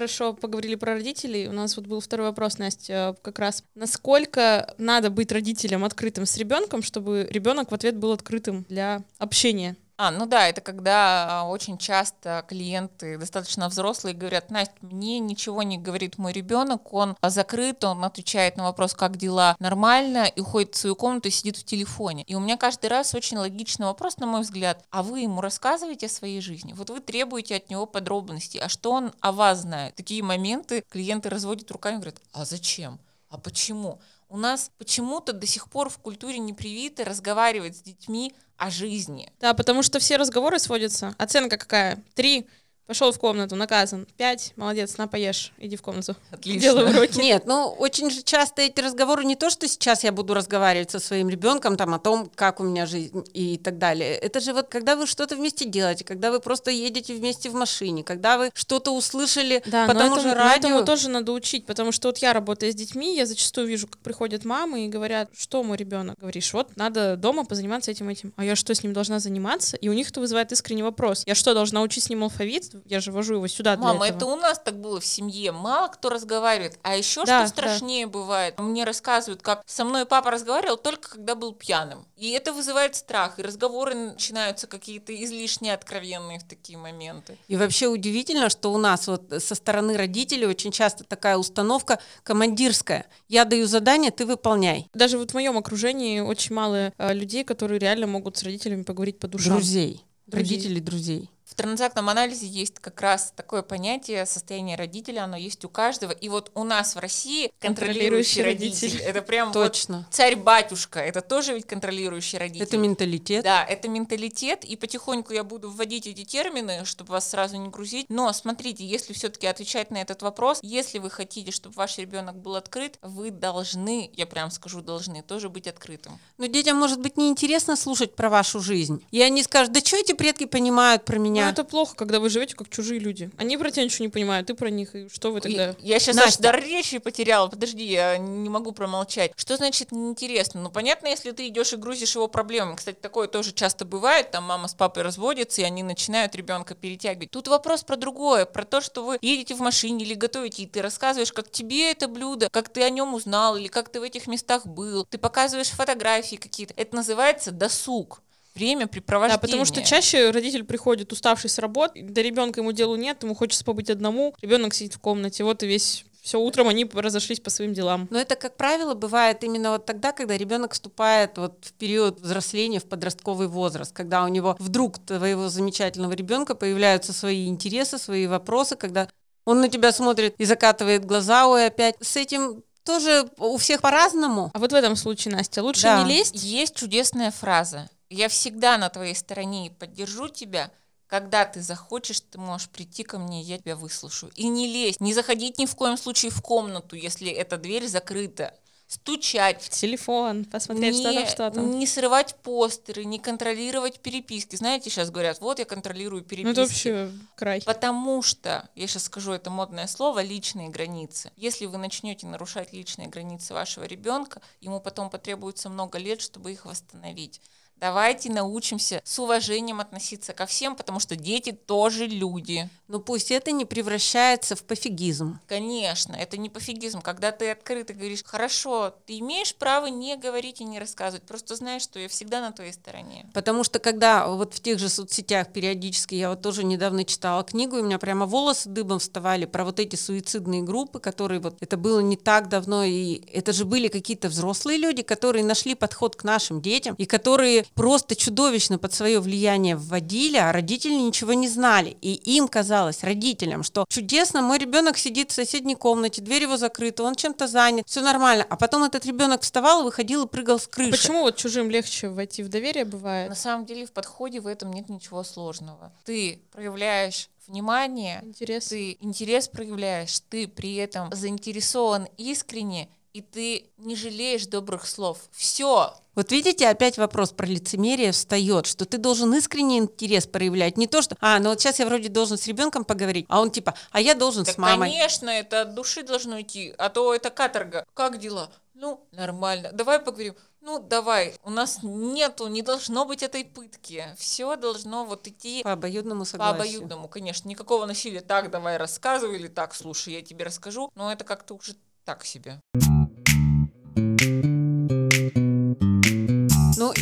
Хорошо 0.05 0.33
поговорили 0.33 0.75
про 0.75 0.93
родителей. 0.93 1.47
У 1.47 1.51
нас 1.51 1.77
вот 1.77 1.88
был 1.88 2.00
второй 2.00 2.27
вопрос, 2.27 2.59
Настя, 2.59 3.15
как 3.24 3.39
раз. 3.39 3.63
Насколько 3.74 4.75
надо 4.77 5.09
быть 5.09 5.31
родителем 5.31 5.83
открытым 5.83 6.27
с 6.27 6.38
ребенком, 6.38 6.83
чтобы 6.83 7.27
ребенок 7.31 7.71
в 7.71 7.74
ответ 7.74 7.97
был 7.97 8.12
открытым 8.12 8.65
для 8.69 9.01
общения? 9.17 9.75
А, 9.97 10.11
ну 10.11 10.25
да, 10.25 10.49
это 10.49 10.59
когда 10.59 11.41
а, 11.41 11.47
очень 11.47 11.77
часто 11.77 12.43
клиенты 12.49 13.17
достаточно 13.17 13.69
взрослые 13.69 14.13
говорят, 14.13 14.51
Настя, 14.51 14.75
мне 14.81 15.19
ничего 15.19 15.63
не 15.63 15.77
говорит 15.77 16.17
мой 16.17 16.33
ребенок, 16.33 16.91
он 16.93 17.15
закрыт, 17.21 17.81
он 17.85 18.03
отвечает 18.03 18.57
на 18.57 18.63
вопрос, 18.65 18.93
как 18.93 19.15
дела, 19.15 19.55
нормально, 19.59 20.25
и 20.25 20.41
уходит 20.41 20.75
в 20.75 20.77
свою 20.77 20.97
комнату 20.97 21.29
и 21.29 21.31
сидит 21.31 21.55
в 21.55 21.63
телефоне. 21.63 22.23
И 22.23 22.35
у 22.35 22.41
меня 22.41 22.57
каждый 22.57 22.87
раз 22.87 23.15
очень 23.15 23.37
логичный 23.37 23.85
вопрос, 23.85 24.17
на 24.17 24.25
мой 24.25 24.41
взгляд, 24.41 24.83
а 24.89 25.01
вы 25.01 25.21
ему 25.21 25.39
рассказываете 25.39 26.07
о 26.07 26.09
своей 26.09 26.41
жизни? 26.41 26.73
Вот 26.73 26.89
вы 26.89 26.99
требуете 26.99 27.55
от 27.55 27.69
него 27.69 27.85
подробностей, 27.85 28.59
а 28.59 28.67
что 28.67 28.91
он 28.91 29.13
о 29.21 29.31
вас 29.31 29.61
знает? 29.61 29.95
Такие 29.95 30.21
моменты 30.21 30.83
клиенты 30.89 31.29
разводят 31.29 31.71
руками 31.71 31.95
и 31.95 31.97
говорят, 31.99 32.21
а 32.33 32.43
зачем? 32.43 32.99
А 33.29 33.37
почему? 33.37 33.99
У 34.27 34.38
нас 34.38 34.72
почему-то 34.77 35.34
до 35.34 35.46
сих 35.46 35.70
пор 35.70 35.89
в 35.89 35.98
культуре 36.00 36.39
не 36.39 36.53
привито 36.53 37.05
разговаривать 37.05 37.77
с 37.77 37.82
детьми 37.82 38.34
о 38.58 38.70
жизни. 38.70 39.32
Да, 39.39 39.53
потому 39.53 39.84
что 39.84 40.00
все 40.00 40.17
разговоры 40.17 40.60
сводятся. 40.60 41.13
Оценка 41.17 41.58
какая? 41.58 42.03
Три. 42.15 42.48
Пошел 42.88 43.12
в 43.12 43.18
комнату, 43.18 43.56
наказан. 43.56 44.06
Пять, 44.15 44.54
молодец, 44.58 44.98
на, 44.98 45.08
поешь, 45.08 45.54
иди 45.58 45.75
в 45.75 45.82
комнату. 45.82 46.15
Отлично. 46.30 46.62
Делай 46.62 46.92
уроки. 46.92 47.18
Нет, 47.18 47.48
ну 47.48 47.68
очень 47.80 48.12
же 48.12 48.22
часто 48.22 48.62
эти 48.62 48.80
разговоры 48.80 49.25
не 49.25 49.36
то, 49.36 49.50
что 49.50 49.68
сейчас 49.68 50.04
я 50.04 50.12
буду 50.12 50.36
разговаривать 50.36 50.92
со 50.92 51.00
своим 51.00 51.27
ребенком 51.30 51.77
там 51.77 51.96
о 51.96 52.00
том, 52.00 52.30
как 52.36 52.60
у 52.60 52.63
меня 52.63 52.86
жизнь 52.86 53.24
и 53.34 53.58
так 53.58 53.80
далее. 53.80 54.15
Это 54.15 54.39
же 54.39 54.54
вот 54.54 54.68
когда 54.68 54.96
вы 54.96 55.08
что-то 55.08 55.36
вместе 55.36 55.65
делаете, 55.65 56.04
когда 56.04 56.30
вы 56.30 56.39
просто 56.39 56.70
едете 56.70 57.15
вместе 57.15 57.50
в 57.50 57.56
машине, 57.56 58.04
когда 58.04 58.38
вы 58.38 58.51
что-то 58.54 58.92
услышали 58.92 59.63
Да, 59.65 59.88
по 59.88 59.94
тому 59.96 60.18
этому, 60.18 60.22
же 60.22 60.36
радио. 60.36 60.70
этому 60.70 60.86
тоже 60.86 61.10
надо 61.10 61.32
учить, 61.32 61.65
потому 61.65 61.92
что 61.92 62.10
вот 62.10 62.20
я 62.20 62.34
работаю 62.34 62.72
с 62.72 62.75
детьми, 62.75 63.15
я 63.15 63.25
зачастую 63.25 63.65
вижу, 63.68 63.88
как 63.88 63.98
приходят 64.01 64.46
мамы 64.46 64.86
и 64.86 64.89
говорят, 64.89 65.30
что 65.36 65.63
мой 65.63 65.77
ребенок, 65.77 66.20
говоришь, 66.20 66.54
вот 66.54 66.77
надо 66.77 67.18
дома 67.18 67.46
позаниматься 67.46 67.89
этим 67.89 68.10
этим, 68.10 68.32
а 68.36 68.46
я 68.46 68.56
что 68.56 68.75
с 68.75 68.84
ним 68.84 68.94
должна 68.94 69.18
заниматься? 69.20 69.75
И 69.77 69.89
у 69.89 69.94
них 69.94 70.10
это 70.12 70.20
вызывает 70.20 70.51
искренний 70.51 70.84
вопрос. 70.84 71.24
Я 71.25 71.34
что, 71.34 71.56
должна 71.56 71.82
учить 71.82 72.04
с 72.04 72.10
ним 72.10 72.24
алфавит? 72.24 72.75
Я 72.86 73.00
же 73.00 73.12
вожу 73.12 73.36
его 73.36 73.48
сюда 73.48 73.75
для 73.75 73.86
Мама, 73.86 74.08
этого. 74.08 74.17
это 74.17 74.25
у 74.25 74.36
нас 74.36 74.60
так 74.60 74.79
было 74.79 75.00
в 75.00 75.05
семье. 75.05 75.51
Мало 75.51 75.88
кто 75.88 76.10
разговаривает. 76.10 76.79
А 76.82 76.96
еще 76.96 77.25
Да, 77.25 77.41
что 77.46 77.50
страшнее 77.50 78.08
бывает. 78.08 78.60
Мне 78.60 78.84
рассказывают, 78.84 79.41
как 79.41 79.63
со 79.65 79.86
мной 79.86 80.05
папа 80.05 80.32
разговаривал 80.32 80.77
только 80.77 81.10
когда 81.12 81.36
был 81.36 81.53
пьяным. 81.53 82.05
И 82.17 82.29
это 82.32 82.53
вызывает 82.53 82.96
страх. 82.96 83.39
И 83.39 83.41
разговоры 83.41 83.96
начинаются 83.96 84.67
какие-то 84.67 85.13
излишне 85.24 85.74
откровенные 85.74 86.39
в 86.39 86.44
такие 86.44 86.77
моменты. 86.77 87.38
И 87.48 87.55
вообще 87.55 87.88
удивительно, 87.88 88.50
что 88.50 88.74
у 88.74 88.77
нас 88.77 89.08
вот 89.08 89.34
со 89.39 89.55
стороны 89.55 89.98
родителей 89.98 90.48
очень 90.48 90.72
часто 90.72 91.03
такая 91.03 91.38
установка 91.38 92.00
командирская. 92.24 93.05
Я 93.27 93.46
даю 93.46 93.67
задание, 93.67 94.12
ты 94.12 94.25
выполняй. 94.25 94.89
Даже 94.94 95.17
вот 95.17 95.32
в 95.32 95.34
моем 95.34 95.58
окружении 95.58 96.20
очень 96.20 96.55
мало 96.55 96.94
э, 96.98 97.13
людей, 97.13 97.44
которые 97.44 97.79
реально 97.79 98.08
могут 98.08 98.38
с 98.38 98.44
родителями 98.44 98.84
поговорить 98.84 99.20
по 99.20 99.27
душам. 99.27 99.53
Друзей. 99.53 100.03
Друзей. 100.27 100.55
Родителей 100.55 100.82
друзей. 100.82 101.29
В 101.55 101.57
транзактном 101.57 102.09
анализе 102.09 102.47
есть 102.47 102.79
как 102.79 103.00
раз 103.00 103.31
такое 103.33 103.62
понятие 103.62 104.25
состояния 104.25 104.75
родителя, 104.75 105.24
оно 105.24 105.38
есть 105.38 105.63
у 105.63 105.69
каждого. 105.69 106.12
И 106.12 106.27
вот 106.27 106.51
у 106.53 106.65
нас 106.65 106.95
в 106.95 107.00
России 107.00 107.50
контролирующий 107.62 108.41
Контролирующий 108.41 108.43
родитель. 108.43 108.88
родитель. 108.89 109.01
Это 109.09 109.21
прям 109.21 109.53
вот 109.53 109.71
Точно. 109.71 110.05
царь-батюшка. 110.12 111.00
Это 111.00 111.21
тоже 111.21 111.53
ведь 111.53 111.65
контролирующий 111.65 112.39
родитель. 112.39 112.62
Это 112.62 112.77
менталитет. 112.77 113.45
Да, 113.45 113.63
это 113.63 113.88
менталитет, 113.88 114.65
и 114.65 114.75
потихоньку 114.75 115.31
я 115.31 115.45
буду 115.45 115.71
вводить 115.71 116.07
эти 116.07 116.25
термины, 116.25 116.83
чтобы 116.83 117.13
вас 117.13 117.29
сразу 117.29 117.55
не 117.55 117.69
грузить. 117.69 118.07
Но 118.09 118.33
смотрите, 118.33 118.85
если 118.85 119.13
все-таки 119.13 119.47
отвечать 119.47 119.91
на 119.91 120.01
этот 120.01 120.24
вопрос, 120.24 120.59
если 120.62 121.00
вы 121.00 121.09
хотите, 121.09 121.51
чтобы 121.51 121.75
ваш 121.75 121.97
ребенок 122.00 122.35
был 122.35 122.57
открыт, 122.57 123.00
вы 123.01 123.31
должны, 123.31 124.12
я 124.17 124.25
прям 124.25 124.51
скажу, 124.51 124.81
должны 124.81 125.21
тоже 125.24 125.47
быть 125.47 125.67
открытым. 125.67 126.19
Но 126.38 126.47
детям 126.47 126.75
может 126.75 127.00
быть 127.00 127.15
неинтересно 127.15 127.77
слушать 127.77 128.13
про 128.13 128.29
вашу 128.29 128.59
жизнь. 128.59 129.01
И 129.12 129.21
они 129.21 129.41
скажут, 129.41 129.71
да 129.71 129.79
что 129.79 129.95
эти 129.95 130.12
предки 130.12 130.45
понимают 130.45 131.05
про 131.05 131.17
меня? 131.17 131.44
Ну, 131.45 131.51
это 131.51 131.63
плохо, 131.63 131.95
когда 131.95 132.19
вы 132.19 132.29
живете 132.29 132.55
как 132.55 132.69
чужие 132.69 132.99
люди. 132.99 133.29
Они 133.37 133.57
про 133.57 133.71
тебя 133.71 133.83
ничего 133.83 134.05
не 134.05 134.09
понимают, 134.09 134.47
ты 134.47 134.53
про 134.53 134.69
них, 134.69 134.95
и 134.95 135.09
что 135.09 135.31
вы 135.31 135.41
тогда? 135.41 135.71
И 135.71 135.87
Я 135.87 135.99
сейчас 135.99 136.15
Настя. 136.15 136.29
аж 136.29 136.37
дар 136.37 136.63
речи 136.63 136.97
потеряла. 136.97 137.47
Подожди, 137.47 137.83
я 137.85 138.17
не 138.17 138.49
могу 138.49 138.71
промолчать. 138.71 139.31
Что 139.35 139.57
значит 139.57 139.91
неинтересно? 139.91 140.61
Ну, 140.61 140.69
понятно, 140.69 141.07
если 141.07 141.31
ты 141.31 141.47
идешь 141.47 141.73
и 141.73 141.77
грузишь 141.77 142.15
его 142.15 142.27
проблемами. 142.27 142.75
Кстати, 142.75 142.97
такое 142.99 143.27
тоже 143.27 143.53
часто 143.53 143.85
бывает. 143.85 144.31
Там 144.31 144.43
мама 144.45 144.67
с 144.67 144.73
папой 144.73 145.03
разводятся, 145.03 145.61
и 145.61 145.63
они 145.63 145.83
начинают 145.83 146.35
ребенка 146.35 146.75
перетягивать. 146.75 147.31
Тут 147.31 147.47
вопрос 147.47 147.83
про 147.83 147.95
другое, 147.95 148.45
про 148.45 148.65
то, 148.65 148.81
что 148.81 149.03
вы 149.05 149.17
едете 149.21 149.55
в 149.55 149.59
машине 149.59 150.05
или 150.05 150.13
готовите, 150.13 150.63
и 150.63 150.65
ты 150.65 150.81
рассказываешь, 150.81 151.31
как 151.33 151.49
тебе 151.51 151.91
это 151.91 152.07
блюдо, 152.07 152.49
как 152.49 152.69
ты 152.69 152.83
о 152.83 152.89
нем 152.89 153.13
узнал, 153.13 153.55
или 153.57 153.67
как 153.67 153.89
ты 153.89 153.99
в 153.99 154.03
этих 154.03 154.27
местах 154.27 154.65
был. 154.65 155.05
Ты 155.09 155.17
показываешь 155.17 155.69
фотографии 155.69 156.35
какие-то. 156.35 156.73
Это 156.77 156.95
называется 156.95 157.51
досуг. 157.51 158.21
Время 158.55 158.88
препровождения. 158.88 159.38
Да, 159.38 159.41
потому 159.41 159.65
что 159.65 159.83
чаще 159.83 160.31
родитель 160.31 160.63
приходит 160.63 161.12
уставший 161.12 161.50
с 161.50 161.59
работы, 161.59 162.01
до 162.01 162.21
ребенка 162.21 162.62
ему 162.62 162.71
делу 162.71 162.95
нет, 162.95 163.21
ему 163.24 163.35
хочется 163.35 163.65
побыть 163.65 163.89
одному, 163.89 164.33
ребенок 164.41 164.74
сидит 164.74 164.93
в 164.93 165.00
комнате, 165.00 165.43
вот 165.43 165.62
и 165.63 165.67
весь 165.67 166.05
все 166.25 166.39
утром 166.39 166.67
они 166.69 166.89
разошлись 166.91 167.39
по 167.39 167.51
своим 167.51 167.74
делам. 167.74 168.07
Но 168.09 168.17
это, 168.17 168.35
как 168.35 168.57
правило, 168.57 168.95
бывает 168.95 169.43
именно 169.43 169.69
вот 169.69 169.85
тогда, 169.85 170.12
когда 170.12 170.35
ребенок 170.35 170.74
вступает 170.74 171.38
вот 171.38 171.65
в 171.65 171.74
период 171.74 172.19
взросления, 172.19 172.79
в 172.79 172.85
подростковый 172.85 173.47
возраст, 173.47 173.93
когда 173.93 174.24
у 174.24 174.27
него 174.27 174.55
вдруг 174.57 174.97
твоего 174.97 175.50
замечательного 175.50 176.13
ребенка 176.13 176.55
появляются 176.55 177.13
свои 177.13 177.45
интересы, 177.47 178.00
свои 178.00 178.25
вопросы, 178.25 178.75
когда 178.75 179.07
он 179.45 179.62
на 179.62 179.69
тебя 179.69 179.91
смотрит 179.91 180.33
и 180.39 180.45
закатывает 180.45 181.05
глаза, 181.05 181.47
ой, 181.47 181.67
опять. 181.67 181.95
С 182.01 182.15
этим 182.15 182.63
тоже 182.83 183.29
у 183.38 183.57
всех 183.57 183.81
по-разному. 183.81 184.50
А 184.53 184.57
вот 184.57 184.71
в 184.71 184.75
этом 184.75 184.95
случае, 184.95 185.35
Настя, 185.35 185.62
лучше 185.62 185.83
Да. 185.83 186.03
не 186.03 186.15
лезть. 186.15 186.43
Есть 186.43 186.75
чудесная 186.75 187.29
фраза. 187.29 187.88
Я 188.09 188.29
всегда 188.29 188.77
на 188.77 188.89
твоей 188.89 189.15
стороне 189.15 189.67
и 189.67 189.69
поддержу 189.69 190.29
тебя. 190.29 190.71
Когда 191.07 191.45
ты 191.45 191.62
захочешь, 191.62 192.21
ты 192.21 192.39
можешь 192.39 192.69
прийти 192.69 193.03
ко 193.03 193.19
мне, 193.19 193.41
я 193.41 193.59
тебя 193.59 193.75
выслушаю. 193.75 194.31
И 194.35 194.47
не 194.47 194.67
лезть, 194.67 195.00
не 195.00 195.13
заходить 195.13 195.59
ни 195.59 195.65
в 195.65 195.75
коем 195.75 195.97
случае 195.97 196.31
в 196.31 196.41
комнату, 196.41 196.95
если 196.95 197.31
эта 197.31 197.57
дверь 197.57 197.88
закрыта. 197.88 198.53
Стучать, 198.88 199.67
Телефон, 199.71 200.45
посмотреть, 200.45 200.95
что 200.95 201.12
там, 201.12 201.27
что 201.27 201.51
там. 201.51 201.79
не 201.79 201.88
срывать 201.88 202.35
постеры, 202.35 203.03
не 203.03 203.17
контролировать 203.17 204.00
переписки. 204.00 204.55
Знаете, 204.55 204.91
сейчас 204.91 205.09
говорят, 205.09 205.41
вот 205.41 205.57
я 205.57 205.65
контролирую 205.65 206.21
переписки. 206.21 206.45
Ну 206.45 206.51
это 206.51 206.62
вообще 206.62 207.12
край. 207.35 207.63
Потому 207.63 208.21
что, 208.21 208.69
я 208.75 208.85
сейчас 208.85 209.05
скажу 209.05 209.31
это 209.31 209.50
модное 209.50 209.88
слово, 209.88 210.21
личные 210.21 210.69
границы. 210.69 211.31
Если 211.35 211.65
вы 211.65 211.79
начнете 211.79 212.27
нарушать 212.27 212.74
личные 212.74 213.07
границы 213.07 213.55
вашего 213.55 213.85
ребенка, 213.85 214.39
ему 214.62 214.79
потом 214.79 215.09
потребуется 215.09 215.69
много 215.69 215.97
лет, 215.97 216.21
чтобы 216.21 216.51
их 216.51 216.65
восстановить. 216.65 217.41
Давайте 217.79 218.32
научимся 218.32 219.01
с 219.03 219.20
уважением 219.20 219.82
относиться 219.82 220.34
ко 220.34 220.46
всем, 220.46 220.75
потому 220.75 221.00
что 221.00 221.15
дети 221.15 221.51
тоже 221.51 222.08
люди. 222.08 222.70
Но 222.88 223.00
пусть 223.00 223.32
это 223.32 223.51
не 223.51 223.65
превращается 223.65 224.55
в 224.55 224.63
пофигизм. 224.63 225.39
Конечно, 225.48 226.15
это 226.15 226.38
не 226.38 226.50
пофигизм. 226.50 227.01
Когда 227.01 227.32
ты 227.32 227.51
открыто 227.51 227.94
говоришь, 227.94 228.24
хорошо, 228.24 228.96
ты 229.05 229.20
имеешь 229.20 229.53
право 229.55 229.88
не 229.88 230.15
говорить 230.15 230.62
и 230.62 230.63
не 230.63 230.79
рассказывать, 230.79 231.24
просто 231.24 231.55
знаешь, 231.55 231.82
что 231.82 232.00
я 232.00 232.08
всегда 232.08 232.41
на 232.41 232.51
твоей 232.51 232.72
стороне. 232.72 233.27
Потому 233.34 233.63
что 233.63 233.79
когда 233.79 234.27
вот 234.27 234.53
в 234.53 234.62
тех 234.62 234.79
же 234.79 234.88
соцсетях 234.88 235.51
периодически, 235.51 236.15
я 236.15 236.29
вот 236.29 236.41
тоже 236.41 236.63
недавно 236.63 237.03
читала 237.03 237.44
книгу, 237.44 237.77
и 237.77 237.82
у 237.82 237.86
меня 237.86 238.00
прямо 238.00 238.25
волосы 238.25 238.70
дыбом 238.70 239.00
вставали 239.00 239.46
про 239.46 239.65
вот 239.65 239.79
эти 239.79 239.96
суицидные 239.96 240.62
группы, 240.62 241.00
которые 241.00 241.39
вот, 241.39 241.58
это 241.60 241.75
было 241.75 242.00
не 242.00 242.15
так 242.15 242.48
давно, 242.48 242.84
и 242.84 243.22
это 243.34 243.51
же 243.51 243.65
были 243.65 243.89
какие-то 243.89 244.29
взрослые 244.29 244.77
люди, 244.77 245.01
которые 245.03 245.44
нашли 245.44 245.75
подход 245.75 246.15
к 246.15 246.24
нашим 246.24 246.62
детям, 246.62 246.96
и 246.98 247.05
которые 247.05 247.64
просто 247.74 248.15
чудовищно 248.15 248.77
под 248.77 248.93
свое 248.93 249.19
влияние 249.19 249.75
вводили, 249.75 250.38
а 250.38 250.51
родители 250.51 250.93
ничего 250.93 251.34
не 251.34 251.48
знали. 251.48 251.98
И 252.01 252.13
им 252.13 252.48
казалось, 252.48 253.03
родителям, 253.03 253.63
что 253.63 253.86
чудесно, 253.89 254.41
мой 254.41 254.57
ребенок 254.57 254.98
сидит 254.98 255.31
в 255.31 255.34
соседней 255.34 255.75
комнате, 255.75 256.22
дверь 256.22 256.43
его 256.43 256.57
закрыта, 256.57 257.03
он 257.03 257.15
чем-то 257.15 257.48
занят, 257.48 257.88
все 257.88 258.01
нормально. 258.01 258.45
А 258.50 258.55
потом 258.55 258.84
этот 258.84 259.05
ребенок 259.05 259.41
вставал, 259.41 259.84
выходил 259.84 260.25
и 260.25 260.27
прыгал 260.27 260.60
с 260.60 260.67
крыши. 260.67 260.91
Почему 260.91 261.22
вот 261.22 261.36
чужим 261.38 261.69
легче 261.69 262.10
войти 262.10 262.43
в 262.43 262.50
доверие 262.50 262.86
бывает? 262.86 263.29
На 263.29 263.36
самом 263.36 263.65
деле 263.65 263.86
в 263.86 263.91
подходе 263.91 264.39
в 264.39 264.48
этом 264.48 264.72
нет 264.72 264.89
ничего 264.89 265.24
сложного. 265.24 265.91
Ты 266.05 266.41
проявляешь 266.51 267.29
внимание, 267.48 268.22
Интересно. 268.24 268.69
ты 268.69 268.98
интерес 269.01 269.48
проявляешь, 269.48 270.19
ты 270.29 270.48
при 270.48 270.75
этом 270.75 271.13
заинтересован 271.13 272.07
искренне, 272.17 272.89
и 273.15 273.22
ты 273.22 273.69
не 273.77 273.95
жалеешь 273.95 274.45
добрых 274.45 274.86
слов. 274.86 275.19
Все. 275.31 275.93
Вот 276.15 276.31
видите, 276.34 276.67
опять 276.67 276.98
вопрос 276.98 277.31
про 277.31 277.45
лицемерие 277.45 278.12
встает, 278.12 278.65
что 278.65 278.84
ты 278.84 278.98
должен 278.98 279.34
искренний 279.34 279.77
интерес 279.77 280.27
проявлять, 280.27 280.75
не 280.75 280.86
то, 280.86 281.01
что, 281.01 281.15
а, 281.22 281.39
ну 281.39 281.48
вот 281.50 281.62
сейчас 281.62 281.79
я 281.79 281.86
вроде 281.86 282.10
должен 282.10 282.38
с 282.38 282.45
ребенком 282.45 282.84
поговорить, 282.84 283.25
а 283.29 283.39
он 283.39 283.51
типа, 283.51 283.74
а 283.91 284.01
я 284.01 284.15
должен 284.15 284.43
Так, 284.43 284.55
с 284.55 284.57
мамой. 284.57 284.89
конечно, 284.89 285.29
это 285.29 285.62
от 285.62 285.75
души 285.75 286.03
должно 286.03 286.41
идти, 286.41 286.74
а 286.77 286.89
то 286.89 287.13
это 287.15 287.29
каторга. 287.29 287.86
Как 287.93 288.19
дела? 288.19 288.51
Ну, 288.74 289.07
нормально. 289.13 289.69
Давай 289.72 290.00
поговорим. 290.00 290.36
Ну, 290.60 290.79
давай. 290.79 291.36
У 291.43 291.50
нас 291.51 291.79
нету, 291.84 292.48
не 292.48 292.63
должно 292.63 293.05
быть 293.05 293.24
этой 293.24 293.45
пытки. 293.45 294.07
Все 294.17 294.57
должно 294.57 295.05
вот 295.05 295.25
идти 295.25 295.63
По 295.63 295.72
обоюдному 295.72 296.22
по 296.24 296.25
согласию. 296.25 296.55
обоюдному, 296.79 297.07
конечно. 297.07 297.48
Никакого 297.48 297.86
насилия. 297.86 298.19
Так, 298.19 298.51
давай 298.51 298.75
рассказывай 298.75 299.38
или 299.38 299.48
так, 299.48 299.74
слушай, 299.74 300.15
я 300.15 300.22
тебе 300.22 300.43
расскажу. 300.43 300.91
Но 300.95 301.10
это 301.13 301.24
как-то 301.24 301.53
уже 301.53 301.75
так 302.03 302.25
себе. 302.25 302.60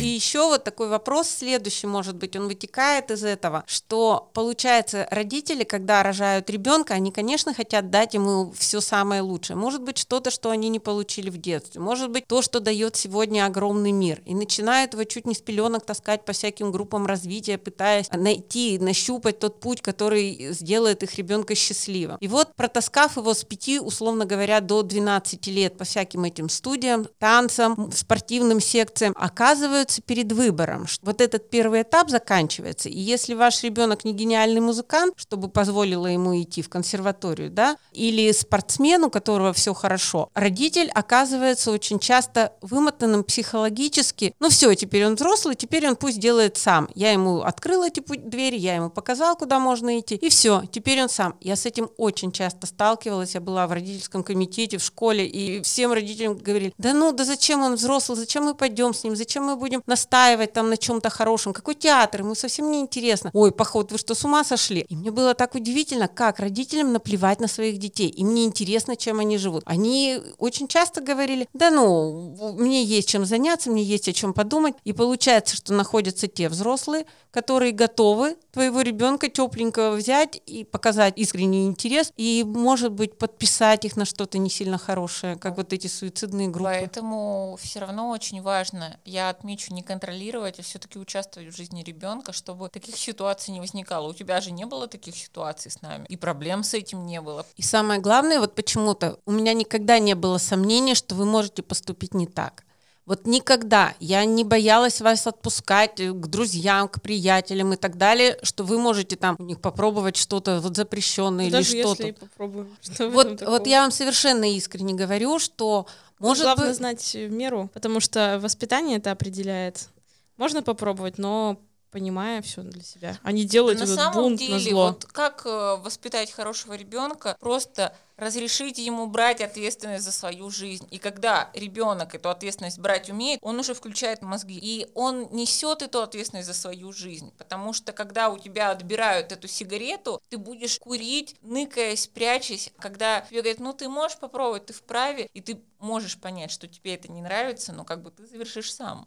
И 0.00 0.06
еще 0.06 0.46
вот 0.46 0.64
такой 0.64 0.88
вопрос 0.88 1.28
следующий, 1.28 1.86
может 1.86 2.16
быть, 2.16 2.36
он 2.36 2.48
вытекает 2.48 3.10
из 3.10 3.24
этого, 3.24 3.64
что 3.66 4.30
получается 4.32 5.06
родители, 5.10 5.64
когда 5.64 6.02
рожают 6.02 6.50
ребенка, 6.50 6.94
они, 6.94 7.12
конечно, 7.12 7.54
хотят 7.54 7.90
дать 7.90 8.14
ему 8.14 8.52
все 8.56 8.80
самое 8.80 9.22
лучшее. 9.22 9.56
Может 9.56 9.82
быть, 9.82 9.98
что-то, 9.98 10.30
что 10.30 10.50
они 10.50 10.68
не 10.68 10.80
получили 10.80 11.30
в 11.30 11.38
детстве. 11.38 11.80
Может 11.80 12.10
быть, 12.10 12.26
то, 12.26 12.42
что 12.42 12.60
дает 12.60 12.96
сегодня 12.96 13.46
огромный 13.46 13.92
мир. 13.92 14.22
И 14.26 14.34
начинают 14.34 14.94
его 14.94 15.04
чуть 15.04 15.26
не 15.26 15.34
с 15.34 15.40
пеленок 15.40 15.84
таскать 15.84 16.24
по 16.24 16.32
всяким 16.32 16.72
группам 16.72 17.06
развития, 17.06 17.58
пытаясь 17.58 18.10
найти, 18.10 18.78
нащупать 18.78 19.38
тот 19.38 19.60
путь, 19.60 19.80
который 19.80 20.52
сделает 20.52 21.02
их 21.02 21.14
ребенка 21.16 21.54
счастливым. 21.54 22.16
И 22.20 22.28
вот, 22.28 22.54
протаскав 22.54 23.16
его 23.16 23.34
с 23.34 23.44
5, 23.44 23.80
условно 23.80 24.24
говоря, 24.24 24.60
до 24.60 24.82
12 24.82 25.46
лет 25.48 25.76
по 25.76 25.84
всяким 25.84 26.24
этим 26.24 26.48
студиям, 26.48 27.06
танцам, 27.18 27.90
спортивным 27.92 28.60
секциям, 28.60 29.14
оказывается, 29.16 29.83
становится 29.84 30.02
перед 30.02 30.32
выбором. 30.32 30.86
Вот 31.02 31.20
этот 31.20 31.50
первый 31.50 31.82
этап 31.82 32.10
заканчивается. 32.10 32.88
И 32.88 32.98
если 32.98 33.34
ваш 33.34 33.62
ребенок 33.62 34.04
не 34.04 34.12
гениальный 34.12 34.60
музыкант, 34.60 35.14
чтобы 35.16 35.48
позволило 35.48 36.06
ему 36.06 36.40
идти 36.40 36.62
в 36.62 36.68
консерваторию, 36.68 37.50
да, 37.50 37.76
или 37.92 38.32
спортсмен, 38.32 39.04
у 39.04 39.10
которого 39.10 39.52
все 39.52 39.74
хорошо, 39.74 40.28
родитель 40.34 40.90
оказывается 40.94 41.70
очень 41.70 41.98
часто 41.98 42.52
вымотанным 42.62 43.24
психологически. 43.24 44.34
Ну 44.40 44.48
все, 44.48 44.74
теперь 44.74 45.06
он 45.06 45.14
взрослый, 45.14 45.54
теперь 45.54 45.86
он 45.86 45.96
пусть 45.96 46.18
делает 46.18 46.56
сам. 46.56 46.88
Я 46.94 47.12
ему 47.12 47.42
открыла 47.42 47.88
эти 47.88 48.00
двери, 48.00 48.56
я 48.56 48.76
ему 48.76 48.90
показал, 48.90 49.36
куда 49.36 49.58
можно 49.58 49.98
идти, 49.98 50.16
и 50.16 50.28
все, 50.28 50.62
теперь 50.70 51.02
он 51.02 51.08
сам. 51.08 51.34
Я 51.40 51.56
с 51.56 51.66
этим 51.66 51.90
очень 51.96 52.32
часто 52.32 52.66
сталкивалась, 52.66 53.34
я 53.34 53.40
была 53.40 53.66
в 53.66 53.72
родительском 53.72 54.22
комитете 54.22 54.78
в 54.78 54.82
школе, 54.82 55.26
и 55.26 55.62
всем 55.62 55.92
родителям 55.92 56.36
говорили, 56.36 56.72
да 56.78 56.92
ну, 56.92 57.12
да 57.12 57.24
зачем 57.24 57.62
он 57.62 57.74
взрослый, 57.74 58.18
зачем 58.18 58.44
мы 58.44 58.54
пойдем 58.54 58.94
с 58.94 59.04
ним, 59.04 59.16
зачем 59.16 59.44
мы 59.44 59.56
будем 59.56 59.73
настаивать 59.86 60.52
там 60.52 60.70
на 60.70 60.76
чем-то 60.76 61.10
хорошем, 61.10 61.52
какой 61.52 61.74
театр, 61.74 62.20
ему 62.20 62.34
совсем 62.34 62.70
не 62.70 62.80
интересно. 62.80 63.30
Ой, 63.32 63.52
поход, 63.52 63.92
вы 63.92 63.98
что, 63.98 64.14
с 64.14 64.24
ума 64.24 64.44
сошли? 64.44 64.80
И 64.88 64.96
мне 64.96 65.10
было 65.10 65.34
так 65.34 65.54
удивительно, 65.54 66.08
как 66.08 66.38
родителям 66.40 66.92
наплевать 66.92 67.40
на 67.40 67.48
своих 67.48 67.78
детей, 67.78 68.08
им 68.08 68.34
не 68.34 68.44
интересно, 68.44 68.96
чем 68.96 69.20
они 69.20 69.38
живут. 69.38 69.62
Они 69.66 70.20
очень 70.38 70.68
часто 70.68 71.00
говорили, 71.00 71.48
да 71.52 71.70
ну, 71.70 72.54
мне 72.58 72.84
есть 72.84 73.08
чем 73.08 73.24
заняться, 73.24 73.70
мне 73.70 73.82
есть 73.82 74.08
о 74.08 74.12
чем 74.12 74.32
подумать, 74.32 74.74
и 74.84 74.92
получается, 74.92 75.56
что 75.56 75.72
находятся 75.72 76.26
те 76.26 76.48
взрослые, 76.48 77.06
которые 77.30 77.72
готовы 77.72 78.36
твоего 78.52 78.80
ребенка 78.80 79.28
тепленького 79.28 79.96
взять 79.96 80.40
и 80.46 80.64
показать 80.64 81.14
искренний 81.16 81.66
интерес, 81.66 82.12
и, 82.16 82.44
может 82.46 82.92
быть, 82.92 83.18
подписать 83.18 83.84
их 83.84 83.96
на 83.96 84.04
что-то 84.04 84.38
не 84.38 84.50
сильно 84.50 84.78
хорошее, 84.78 85.36
как 85.36 85.56
вот 85.56 85.72
эти 85.72 85.86
суицидные 85.86 86.48
группы. 86.48 86.70
Поэтому 86.70 87.58
все 87.60 87.80
равно 87.80 88.10
очень 88.10 88.42
важно, 88.42 88.98
я 89.04 89.30
отмечу, 89.30 89.63
не 89.72 89.82
контролировать, 89.82 90.58
а 90.58 90.62
все-таки 90.62 90.98
участвовать 90.98 91.52
в 91.52 91.56
жизни 91.56 91.82
ребенка, 91.82 92.32
чтобы 92.32 92.68
таких 92.68 92.96
ситуаций 92.96 93.52
не 93.52 93.60
возникало. 93.60 94.08
У 94.08 94.14
тебя 94.14 94.40
же 94.40 94.50
не 94.50 94.66
было 94.66 94.88
таких 94.88 95.16
ситуаций 95.16 95.70
с 95.70 95.80
нами, 95.80 96.06
и 96.08 96.16
проблем 96.16 96.62
с 96.64 96.74
этим 96.74 97.06
не 97.06 97.20
было. 97.20 97.46
И 97.56 97.62
самое 97.62 98.00
главное, 98.00 98.40
вот 98.40 98.54
почему-то 98.54 99.18
у 99.24 99.32
меня 99.32 99.54
никогда 99.54 99.98
не 99.98 100.14
было 100.14 100.38
сомнения, 100.38 100.94
что 100.94 101.14
вы 101.14 101.24
можете 101.24 101.62
поступить 101.62 102.14
не 102.14 102.26
так. 102.26 102.64
Вот 103.06 103.26
никогда 103.26 103.94
я 104.00 104.24
не 104.24 104.44
боялась 104.44 105.02
вас 105.02 105.26
отпускать 105.26 106.00
э, 106.00 106.10
к 106.10 106.26
друзьям, 106.26 106.88
к 106.88 107.02
приятелям 107.02 107.74
и 107.74 107.76
так 107.76 107.98
далее, 107.98 108.38
что 108.42 108.64
вы 108.64 108.78
можете 108.78 109.16
там 109.16 109.36
у 109.38 109.42
них 109.42 109.60
попробовать 109.60 110.16
что-то 110.16 110.60
вот 110.60 110.74
запрещенное 110.74 111.50
Даже 111.50 111.76
или 111.76 111.82
что-то. 111.82 112.14
Что 112.80 113.10
Вот, 113.10 113.42
вот 113.42 113.66
я 113.66 113.82
вам 113.82 113.90
совершенно 113.90 114.50
искренне 114.50 114.94
говорю, 114.94 115.38
что 115.38 115.86
может 116.18 116.44
Главное 116.44 116.68
быть... 116.68 116.76
знать 116.76 117.16
меру, 117.30 117.70
потому 117.74 118.00
что 118.00 118.38
воспитание 118.40 118.98
это 118.98 119.10
определяет. 119.10 119.88
Можно 120.36 120.62
попробовать, 120.62 121.18
но 121.18 121.60
понимая 121.94 122.42
все 122.42 122.62
для 122.62 122.82
себя. 122.82 123.20
Они 123.22 123.44
делают 123.44 123.78
на 123.78 123.84
этот 123.84 123.94
самом 123.94 124.14
бунт 124.14 124.38
деле, 124.40 124.54
на 124.54 124.58
зло. 124.58 124.86
вот 124.88 125.04
как 125.04 125.46
э, 125.46 125.76
воспитать 125.76 126.32
хорошего 126.32 126.74
ребенка? 126.74 127.36
Просто 127.38 127.94
разрешите 128.16 128.84
ему 128.84 129.06
брать 129.06 129.40
ответственность 129.40 130.04
за 130.04 130.10
свою 130.10 130.50
жизнь. 130.50 130.88
И 130.90 130.98
когда 130.98 131.50
ребенок 131.54 132.16
эту 132.16 132.30
ответственность 132.30 132.80
брать 132.80 133.10
умеет, 133.10 133.38
он 133.42 133.60
уже 133.60 133.74
включает 133.74 134.22
мозги. 134.22 134.58
И 134.60 134.88
он 134.94 135.28
несет 135.30 135.82
эту 135.82 136.02
ответственность 136.02 136.48
за 136.48 136.54
свою 136.54 136.92
жизнь. 136.92 137.32
Потому 137.38 137.72
что 137.72 137.92
когда 137.92 138.28
у 138.28 138.38
тебя 138.38 138.72
отбирают 138.72 139.30
эту 139.30 139.46
сигарету, 139.46 140.20
ты 140.30 140.36
будешь 140.36 140.80
курить, 140.80 141.36
ныкаясь, 141.42 142.08
прячась. 142.08 142.72
Когда 142.80 143.20
тебе 143.20 143.40
говорят, 143.42 143.60
ну 143.60 143.72
ты 143.72 143.88
можешь 143.88 144.18
попробовать, 144.18 144.66
ты 144.66 144.72
вправе, 144.72 145.28
и 145.32 145.40
ты 145.40 145.62
можешь 145.78 146.18
понять, 146.18 146.50
что 146.50 146.66
тебе 146.66 146.96
это 146.96 147.06
не 147.06 147.22
нравится, 147.22 147.72
но 147.72 147.84
как 147.84 148.02
бы 148.02 148.10
ты 148.10 148.26
завершишь 148.26 148.74
сам. 148.74 149.06